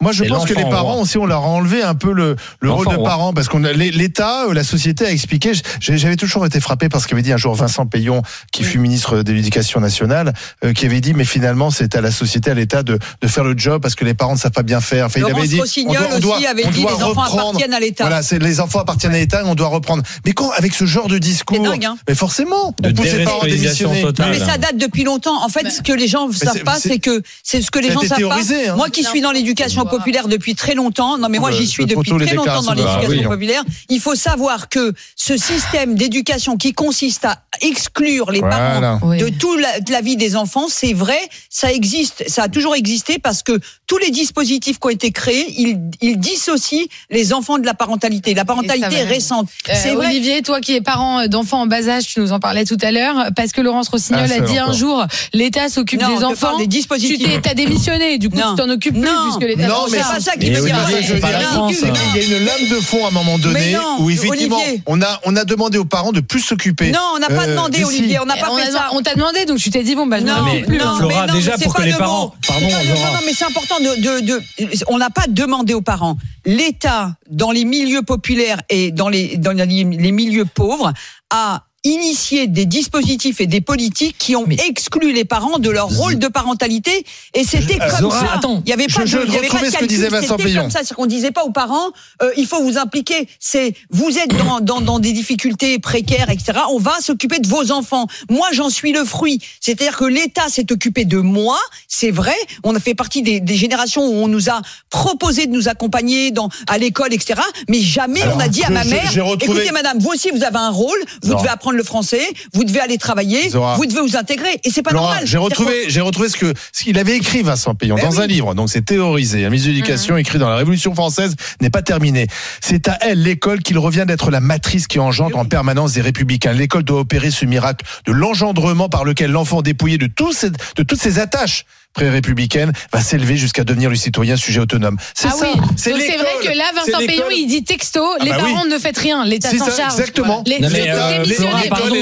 moi, 0.00 0.12
je 0.12 0.24
pense 0.24 0.44
que 0.46 0.54
les 0.54 0.64
parents 0.68 1.00
aussi, 1.00 1.16
on 1.16 1.26
leur 1.26 1.44
a 1.44 1.48
enlevé 1.48 1.82
un 1.82 1.94
peu 1.94 2.12
le, 2.12 2.36
le 2.60 2.70
rôle 2.70 2.86
de 2.88 2.94
roi. 2.96 3.08
parent 3.08 3.32
parce 3.32 3.48
qu'on 3.48 3.60
l'État, 3.60 4.46
euh, 4.48 4.52
la 4.54 4.64
société 4.64 5.06
a 5.06 5.10
expliqué. 5.10 5.35
J'avais 5.80 6.16
toujours 6.16 6.46
été 6.46 6.60
frappé 6.60 6.88
par 6.88 7.00
ce 7.00 7.06
qu'avait 7.08 7.22
dit 7.22 7.32
un 7.32 7.36
jour 7.36 7.54
Vincent 7.54 7.86
Payon, 7.86 8.22
qui 8.52 8.64
fut 8.64 8.78
ministre 8.78 9.22
de 9.22 9.32
l'Éducation 9.32 9.80
nationale, 9.80 10.32
euh, 10.64 10.72
qui 10.72 10.86
avait 10.86 11.00
dit 11.00 11.14
mais 11.14 11.24
finalement 11.24 11.70
c'est 11.70 11.94
à 11.94 12.00
la 12.00 12.10
société, 12.10 12.50
à 12.50 12.54
l'État 12.54 12.82
de, 12.82 12.98
de 13.20 13.28
faire 13.28 13.44
le 13.44 13.56
job 13.56 13.80
parce 13.82 13.94
que 13.94 14.04
les 14.04 14.14
parents 14.14 14.34
ne 14.34 14.38
savent 14.38 14.52
pas 14.52 14.62
bien 14.62 14.80
faire. 14.80 15.06
Enfin, 15.06 15.20
il 15.20 15.24
avait 15.24 15.46
dit 15.46 15.60
on 15.86 15.92
doit- 15.92 16.08
on 16.14 16.18
doit- 16.18 16.36
aussi 16.36 16.46
avait 16.46 16.66
on 16.66 16.70
dit 16.70 16.82
doit 16.82 16.90
les 16.90 17.02
enfants 17.02 17.08
reprendre- 17.22 17.48
appartiennent 17.48 17.74
à 17.74 17.80
l'État. 17.80 18.04
Voilà, 18.04 18.22
c'est 18.22 18.38
les 18.38 18.60
enfants 18.60 18.80
appartiennent 18.80 19.14
à 19.14 19.18
l'État 19.18 19.40
et 19.42 19.44
on 19.44 19.54
doit 19.54 19.68
reprendre. 19.68 20.02
Mais 20.24 20.32
quand 20.32 20.50
avec 20.50 20.74
ce 20.74 20.84
genre 20.86 21.08
de 21.08 21.18
discours, 21.18 21.56
C'est 21.56 21.62
dingue, 21.70 21.84
hein. 21.84 21.96
mais 22.08 22.14
forcément, 22.14 22.74
De 22.80 22.88
on 22.90 22.92
pousse 22.92 23.12
les 23.12 23.24
parents 23.24 23.40
à 23.40 23.46
démissionner. 23.46 24.02
totale. 24.02 24.30
Mais 24.30 24.38
ça 24.38 24.58
date 24.58 24.76
depuis 24.76 25.04
longtemps. 25.04 25.42
En 25.44 25.48
fait, 25.48 25.70
ce 25.70 25.82
que 25.82 25.92
les 25.92 26.08
gens 26.08 26.28
ne 26.28 26.32
savent 26.32 26.60
pas, 26.62 26.78
c'est- 26.78 26.98
que 26.98 27.22
c'est 27.42 27.60
ce 27.62 27.70
que 27.70 27.78
les 27.78 27.90
gens 27.92 28.00
savent 28.00 28.20
pas. 28.28 28.36
hein. 28.36 28.76
Moi 28.76 28.90
qui 28.90 29.04
suis 29.04 29.20
dans 29.20 29.32
l'éducation 29.32 29.84
populaire 29.84 30.28
depuis 30.28 30.54
très 30.54 30.74
longtemps, 30.74 31.18
non 31.18 31.28
mais 31.28 31.38
moi 31.38 31.50
j'y 31.50 31.66
suis 31.66 31.86
depuis 31.86 32.10
très 32.10 32.34
longtemps 32.34 32.62
dans 32.62 32.72
l'éducation 32.74 33.00
Ah 33.04 33.08
oui. 33.10 33.22
populaire, 33.22 33.62
il 33.88 34.00
faut 34.00 34.14
savoir 34.14 34.68
que 34.68 34.92
ce 35.26 35.36
système 35.36 35.96
d'éducation 35.96 36.56
qui 36.56 36.72
consiste 36.72 37.24
à 37.24 37.38
exclure 37.62 38.30
les 38.30 38.38
Voilà. 38.40 38.56
parents 38.80 39.00
Oui. 39.02 39.18
de 39.18 39.28
toute 39.28 39.60
la, 39.60 39.80
de 39.80 39.90
la 39.90 40.00
vie 40.00 40.16
des 40.16 40.36
enfants, 40.36 40.66
c'est 40.68 40.92
vrai, 40.92 41.18
ça 41.50 41.72
existe, 41.72 42.22
ça 42.28 42.44
a 42.44 42.48
toujours 42.48 42.76
existé 42.76 43.18
parce 43.18 43.42
que 43.42 43.58
tous 43.88 43.98
les 43.98 44.10
dispositifs 44.10 44.78
qui 44.78 44.86
ont 44.86 44.90
été 44.90 45.10
créés, 45.10 45.46
ils, 45.58 45.78
ils 46.00 46.18
dissocient 46.18 46.84
les 47.10 47.32
enfants 47.32 47.58
de 47.58 47.66
la 47.66 47.74
parentalité. 47.74 48.34
La 48.34 48.44
parentalité 48.44 48.94
est 48.94 49.02
récente. 49.04 49.48
Euh, 49.68 49.72
c'est 49.74 49.94
vrai. 49.94 50.06
Olivier, 50.08 50.42
toi 50.42 50.60
qui 50.60 50.74
es 50.76 50.80
parent 50.80 51.26
d'enfants 51.26 51.62
en 51.62 51.66
bas 51.66 51.88
âge, 51.88 52.06
tu 52.06 52.20
nous 52.20 52.32
en 52.32 52.38
parlais 52.38 52.64
tout 52.64 52.78
à 52.82 52.92
l'heure, 52.92 53.16
parce 53.34 53.50
que 53.52 53.60
Laurence 53.62 53.88
Rossignol 53.88 54.28
Ah, 54.30 54.34
a 54.36 54.40
dit 54.40 54.58
un 54.58 54.72
jour, 54.72 55.04
l'État 55.32 55.68
s'occupe 55.68 56.00
des 56.06 56.22
enfants. 56.24 56.56
des 56.58 56.64
Tu 56.64 56.68
dispositifs. 56.68 57.18
t'es, 57.18 57.40
t'as 57.40 57.54
démissionné, 57.54 58.18
du 58.18 58.28
coup 58.30 58.36
Non. 58.36 58.54
tu 58.54 58.62
t'en 58.62 58.68
occupes 58.70 58.94
plus 58.94 59.02
Non. 59.02 59.24
puisque 59.24 59.48
l'État. 59.48 59.66
Non, 59.68 59.86
mais 59.90 59.98
c'est 59.98 60.04
pas 60.04 60.20
ça 60.20 60.36
qui 60.36 60.50
veut 60.50 60.64
dire. 60.64 60.76
hein. 60.76 61.68
Il 62.14 62.22
y 62.22 62.34
a 62.34 62.38
une 62.38 62.44
lame 62.44 62.68
de 62.70 62.76
fond 62.80 63.04
à 63.04 63.08
un 63.08 63.12
moment 63.12 63.38
donné 63.38 63.76
où 63.98 64.08
effectivement 64.10 64.60
on 64.86 65.00
a 65.02 65.15
on 65.24 65.34
a 65.36 65.44
demandé 65.44 65.78
aux 65.78 65.84
parents 65.84 66.12
de 66.12 66.20
plus 66.20 66.40
s'occuper. 66.40 66.90
Non, 66.90 67.00
on 67.14 67.18
n'a 67.18 67.28
pas 67.28 67.44
Euh, 67.46 67.50
demandé. 67.52 67.84
Olivier, 67.84 68.18
on 68.20 68.26
n'a 68.26 68.36
pas 68.36 68.50
on, 68.50 68.56
fait 68.56 68.68
a- 68.68 68.72
ça. 68.72 68.88
on 68.92 69.00
t'a 69.02 69.14
demandé, 69.14 69.44
donc 69.44 69.58
tu 69.58 69.70
t'es 69.70 69.82
dit, 69.82 69.94
bon, 69.94 70.06
bah, 70.06 70.18
je 70.20 70.24
Non, 70.24 70.34
non, 70.36 70.96
Flora, 70.96 71.26
mais 71.26 71.26
non, 71.26 71.34
déjà, 71.34 71.52
mais 71.52 71.56
c'est 71.58 71.64
pour 71.64 71.74
que 71.74 71.78
pas 71.80 71.84
les 71.86 71.92
le 71.92 71.98
parents- 71.98 72.34
pardon, 72.46 72.68
pas- 72.68 72.84
non, 72.84 73.12
non, 73.12 73.18
mais 73.24 73.32
c'est 73.32 73.44
important 73.44 73.76
de, 73.80 74.00
de, 74.20 74.20
de- 74.26 74.42
on 74.88 74.98
n'a 74.98 75.10
pas 75.10 75.24
demandé 75.28 75.74
aux 75.74 75.82
parents. 75.82 76.16
L'État, 76.44 77.14
dans 77.30 77.50
les 77.50 77.64
milieux 77.64 78.02
populaires 78.02 78.60
et 78.70 78.90
dans 78.92 79.08
les, 79.08 79.36
dans 79.36 79.52
les 79.52 79.66
les 79.66 80.12
milieux 80.12 80.44
pauvres, 80.44 80.92
a 81.30 81.62
initié 81.86 82.46
des 82.46 82.66
dispositifs 82.66 83.40
et 83.40 83.46
des 83.46 83.60
politiques 83.60 84.16
qui 84.18 84.36
ont 84.36 84.46
exclu 84.68 85.12
les 85.12 85.24
parents 85.24 85.58
de 85.58 85.70
leur 85.70 85.88
rôle 85.88 86.18
de 86.18 86.28
parentalité 86.28 87.04
et 87.34 87.44
c'était 87.44 87.80
Euh, 87.80 87.90
comme 87.90 87.98
Zora, 88.10 88.20
ça. 88.20 88.32
attends. 88.34 88.62
il 88.64 88.70
y 88.70 88.72
avait 88.72 88.86
Je- 88.88 88.94
pas 88.96 89.02
de, 89.02 89.06
je 89.06 89.16
y 89.18 89.36
avait 89.36 89.48
pas 89.48 89.60
de 89.60 89.64
ce 89.64 89.66
que 89.66 89.70
calcul, 89.72 89.86
disait 89.88 90.08
Vincent 90.08 90.36
c'était 90.38 90.54
comme 90.54 90.70
ça, 90.70 90.80
c'est 90.84 90.94
qu'on 90.94 91.06
disait 91.06 91.30
pas 91.30 91.44
aux 91.44 91.50
parents, 91.52 91.90
euh, 92.22 92.30
il 92.36 92.46
faut 92.46 92.62
vous 92.62 92.78
impliquer. 92.78 93.28
C'est 93.40 93.74
vous 93.90 94.18
êtes 94.18 94.30
dans, 94.36 94.60
dans, 94.60 94.80
dans 94.80 94.98
des 94.98 95.12
difficultés 95.12 95.78
précaires, 95.78 96.30
etc. 96.30 96.58
On 96.70 96.78
va 96.78 96.94
s'occuper 97.00 97.38
de 97.38 97.48
vos 97.48 97.70
enfants. 97.72 98.06
Moi, 98.30 98.48
j'en 98.52 98.70
suis 98.70 98.92
le 98.92 99.04
fruit. 99.04 99.40
C'est-à-dire 99.60 99.96
que 99.96 100.04
l'État 100.04 100.48
s'est 100.48 100.70
occupé 100.72 101.04
de 101.04 101.18
moi. 101.18 101.58
C'est 101.88 102.10
vrai. 102.10 102.34
On 102.64 102.74
a 102.74 102.80
fait 102.80 102.94
partie 102.94 103.22
des, 103.22 103.40
des 103.40 103.56
générations 103.56 104.04
où 104.06 104.12
on 104.24 104.28
nous 104.28 104.48
a 104.50 104.60
proposé 104.90 105.46
de 105.46 105.52
nous 105.52 105.68
accompagner 105.68 106.30
dans 106.30 106.48
à 106.68 106.78
l'école, 106.78 107.12
etc. 107.12 107.40
Mais 107.68 107.80
jamais 107.80 108.22
Alors, 108.22 108.36
on 108.36 108.40
a 108.40 108.48
dit 108.48 108.62
à 108.64 108.68
je- 108.68 108.72
ma 108.72 108.82
je- 108.84 108.88
mère 108.90 109.12
écoutez, 109.40 109.70
madame, 109.72 109.98
vous 109.98 110.10
aussi, 110.10 110.30
vous 110.30 110.42
avez 110.44 110.56
un 110.58 110.70
rôle. 110.70 110.98
Vous 111.22 111.28
Zora. 111.30 111.40
devez 111.42 111.50
apprendre 111.52 111.75
le 111.76 111.84
français. 111.84 112.20
Vous 112.54 112.64
devez 112.64 112.80
aller 112.80 112.98
travailler. 112.98 113.48
Zora. 113.50 113.76
Vous 113.76 113.86
devez 113.86 114.00
vous 114.00 114.16
intégrer. 114.16 114.60
Et 114.64 114.70
c'est 114.70 114.82
pas 114.82 114.90
Laura, 114.92 115.06
normal. 115.08 115.26
j'ai 115.26 115.38
retrouvé, 115.38 115.84
j'ai 115.88 116.00
retrouvé 116.00 116.28
ce 116.28 116.36
que 116.36 116.52
ce 116.72 116.82
qu'il 116.84 116.98
avait 116.98 117.16
écrit 117.16 117.42
Vincent 117.42 117.74
Payon 117.74 117.96
Ben 117.96 118.04
dans 118.04 118.16
oui. 118.16 118.22
un 118.22 118.26
livre. 118.26 118.54
Donc 118.54 118.70
c'est 118.70 118.84
théorisé. 118.84 119.44
Un 119.44 119.50
ministre 119.50 119.68
de 119.68 119.74
l'Éducation 119.74 120.16
écrit 120.16 120.38
dans 120.38 120.48
la 120.48 120.56
Révolution 120.56 120.94
française 120.94 121.36
n'est 121.60 121.70
pas 121.70 121.82
terminé. 121.82 122.26
C'est 122.60 122.88
à 122.88 122.98
elle 123.02 123.22
l'école 123.22 123.60
qu'il 123.62 123.78
revient 123.78 124.04
d'être 124.06 124.30
la 124.30 124.40
matrice 124.40 124.86
qui 124.86 124.98
engendre 124.98 125.38
en 125.38 125.44
permanence 125.44 125.92
des 125.92 126.00
républicains. 126.00 126.52
L'école 126.52 126.82
doit 126.82 127.00
opérer 127.00 127.30
ce 127.30 127.44
miracle 127.44 127.84
de 128.06 128.12
l'engendrement 128.12 128.88
par 128.88 129.04
lequel 129.04 129.30
l'enfant 129.30 129.62
dépouillé 129.62 129.98
de 129.98 130.08
ses- 130.32 130.50
de 130.50 130.82
toutes 130.82 131.00
ses 131.00 131.18
attaches 131.18 131.64
pré-républicaines 131.96 132.72
va 132.92 133.00
s'élever 133.00 133.36
jusqu'à 133.36 133.64
devenir 133.64 133.88
le 133.90 133.96
citoyen 133.96 134.36
sujet 134.36 134.60
autonome. 134.60 134.96
C'est 135.14 135.28
Ah 135.28 135.32
ça. 135.32 135.46
oui, 135.46 135.60
C'est 135.76 135.90
donc 135.90 136.00
c'est 136.00 136.08
l'école. 136.12 136.26
vrai 136.26 136.52
que 136.52 136.58
là, 136.58 136.64
Vincent. 136.74 136.98
Payon, 137.06 137.24
il 137.34 137.46
dit 137.46 137.64
texto, 137.64 138.02
les 138.20 138.30
bah 138.30 138.36
oui. 138.44 138.52
parents 138.52 138.64
ne 138.66 138.78
faites 138.78 138.98
rien, 138.98 139.24
l'État 139.24 139.48
C'est 139.50 139.58
s'en 139.58 139.66
ça, 139.66 139.76
charge. 139.76 139.92
exactement. 139.94 140.42
Les, 140.46 140.58
Non, 140.60 140.68
mais, 140.70 140.90
euh, 140.90 141.24
Flora, 141.24 141.60
pardon. 141.70 141.94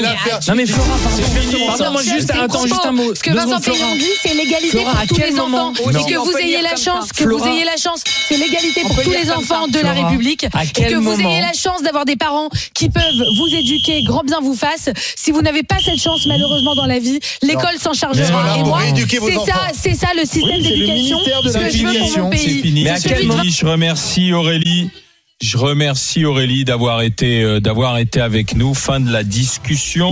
Non 0.47 0.55
mais 0.55 0.65
Flora, 0.65 0.87
Justement, 1.15 1.67
pardon, 1.77 1.99
juste, 1.99 2.31
attends, 2.31 2.65
juste 2.67 2.85
un 2.85 2.91
mot. 2.91 3.15
Ce 3.15 3.21
que 3.23 3.31
Vincent. 3.31 3.59
Payon 3.59 3.95
dit, 3.95 4.05
c'est 4.21 4.33
l'égalité 4.33 4.77
pour 4.83 4.89
à 4.99 5.05
tous 5.07 5.15
les 5.17 5.39
enfants. 5.39 5.73
Et 5.73 6.11
que 6.11 6.17
vous 6.17 6.37
ayez 6.37 6.61
la 6.61 6.75
chance, 6.75 7.11
que 7.11 7.23
vous 7.23 7.45
ayez 7.45 7.63
la 7.63 7.77
chance, 7.77 8.01
c'est 8.27 8.37
l'égalité 8.37 8.81
pour 8.81 9.01
tous 9.01 9.11
les 9.11 9.31
enfants 9.31 9.67
de 9.67 9.79
la. 9.79 9.93
République. 9.95 10.43
Et 10.77 10.83
que 10.83 10.95
vous 10.95 11.19
ayez 11.19 11.39
la 11.41 11.53
chance 11.53 11.81
d'avoir 11.81 12.03
des 12.05 12.15
parents 12.17 12.49
qui 12.73 12.89
peuvent 12.89 13.03
vous 13.37 13.55
éduquer, 13.55 14.03
grand 14.03 14.23
bien 14.23 14.39
vous 14.41 14.55
fasse. 14.55 14.89
Si 15.15 15.31
vous 15.31 15.41
n'avez 15.41 15.63
pas 15.63 15.77
cette 15.83 15.99
chance, 16.01 16.25
malheureusement, 16.27 16.75
dans 16.75 16.85
la 16.85 16.99
vie, 16.99 17.19
l'école 17.41 17.77
s'en 17.79 17.93
chargera. 17.93 18.57
Et 18.57 18.63
moi, 18.63 18.79
c'est 18.93 19.19
ça, 19.19 19.39
enfants. 19.39 19.71
C'est 19.85 19.95
ça 19.95 20.07
le 20.15 20.21
système 20.25 20.43
Oui, 20.57 20.63
c'est 20.63 20.69
d'éducation 20.69 21.17
ministère 21.19 21.41
de 21.43 21.47
que 21.47 21.53
je 21.53 21.57
veux 21.59 21.63
pour 21.63 21.91
filiation, 21.91 22.23
mon 22.25 22.31
C'est 22.31 22.37
pays. 22.45 22.61
fini. 22.61 22.83
Mais 22.83 22.89
à 22.89 22.97
C'est 22.97 23.09
quel 23.09 23.27
moment 23.27 23.43
Je 23.43 23.65
remercie 23.65 24.33
Aurélie. 24.33 24.89
Je 25.41 25.57
remercie 25.57 26.25
Aurélie 26.25 26.63
d'avoir 26.65 27.01
été 27.01 27.43
euh, 27.43 27.59
d'avoir 27.59 27.97
été 27.97 28.21
avec 28.21 28.55
nous. 28.55 28.73
Fin 28.73 28.99
de 28.99 29.11
la 29.11 29.23
discussion. 29.23 30.03